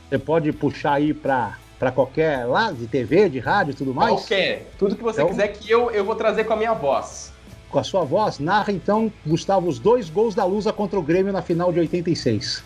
[0.09, 4.13] Você pode puxar aí para para qualquer lado, de TV, de rádio e tudo mais?
[4.13, 4.71] Qualquer.
[4.79, 7.33] Tudo que você então, quiser que eu, eu vou trazer com a minha voz.
[7.69, 8.39] Com a sua voz?
[8.39, 12.63] Narra então, Gustavo, os dois gols da Lusa contra o Grêmio na final de 86.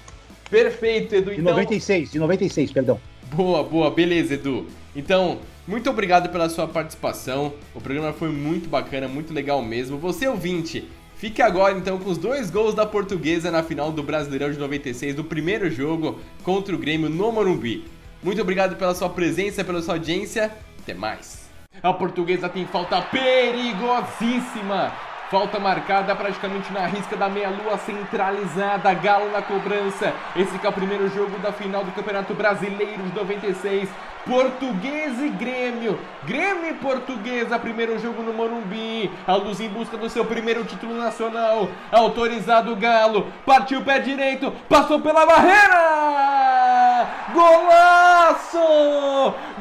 [0.51, 1.31] Perfeito, Edu.
[1.31, 1.53] De então...
[1.55, 3.01] 96, de 96, perdão.
[3.35, 4.67] Boa, boa, beleza, Edu.
[4.95, 7.53] Então, muito obrigado pela sua participação.
[7.75, 9.99] O programa foi muito bacana, muito legal mesmo.
[9.99, 14.53] Você ouvinte, fique agora então com os dois gols da Portuguesa na final do Brasileirão
[14.53, 17.85] de 96, do primeiro jogo contra o Grêmio no Morumbi.
[18.23, 20.53] Muito obrigado pela sua presença, pela sua audiência.
[20.79, 21.51] Até mais.
[21.83, 24.93] A Portuguesa tem falta perigosíssima
[25.31, 28.95] Falta marcada praticamente na risca da meia-lua centralizada.
[28.95, 30.15] Galo na cobrança.
[30.37, 33.89] Esse é o primeiro jogo da final do Campeonato Brasileiro de 96.
[34.25, 35.99] Português e Grêmio.
[36.25, 39.11] Grêmio e Portuguesa, primeiro jogo no Morumbi.
[39.27, 41.69] A luz em busca do seu primeiro título nacional.
[41.91, 43.27] Autorizado o Galo.
[43.45, 44.53] Partiu o pé direito.
[44.69, 47.09] Passou pela barreira.
[47.33, 48.59] Golaço!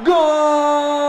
[0.04, 1.06] Gol!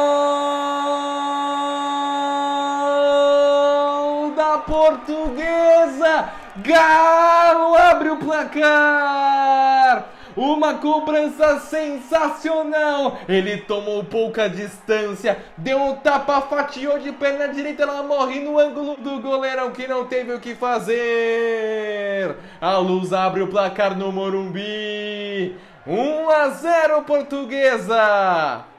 [6.67, 10.09] Galo abre o placar.
[10.37, 13.21] Uma cobrança sensacional!
[13.27, 18.97] Ele tomou pouca distância, deu um tapa, fatiou de perna direita, ela morre no ângulo
[18.97, 22.37] do goleirão que não teve o que fazer!
[22.61, 25.57] A luz abre o placar no Morumbi!
[25.87, 28.76] 1 a 0 Portuguesa!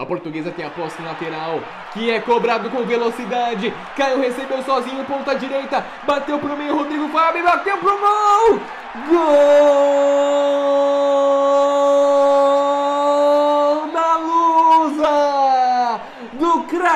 [0.00, 1.60] A portuguesa tem a posse lateral,
[1.92, 3.70] que é cobrado com velocidade.
[3.94, 5.84] Caio recebeu sozinho, ponta direita.
[6.06, 8.60] Bateu pro meio, Rodrigo Fábio bateu pro gol!
[9.10, 10.40] Gol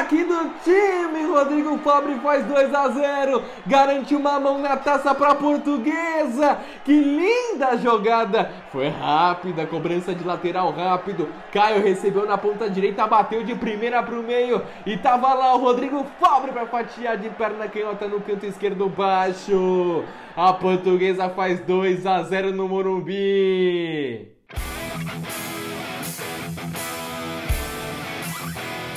[0.05, 3.43] Craque do time, Rodrigo Fabre faz 2 a 0.
[3.67, 6.59] Garante uma mão na taça para a portuguesa.
[6.85, 8.53] Que linda jogada!
[8.71, 11.29] Foi rápida, cobrança de lateral rápido.
[11.51, 15.59] Caio recebeu na ponta direita, bateu de primeira para o meio e tava lá o
[15.59, 20.05] Rodrigo Fabre para fatiar de perna canhota no canto esquerdo baixo.
[20.37, 24.35] A portuguesa faz 2 a 0 no Morumbi.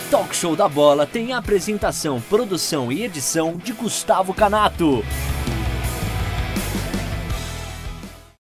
[0.10, 5.04] Talk Show da Bola tem apresentação, produção e edição de Gustavo Canato.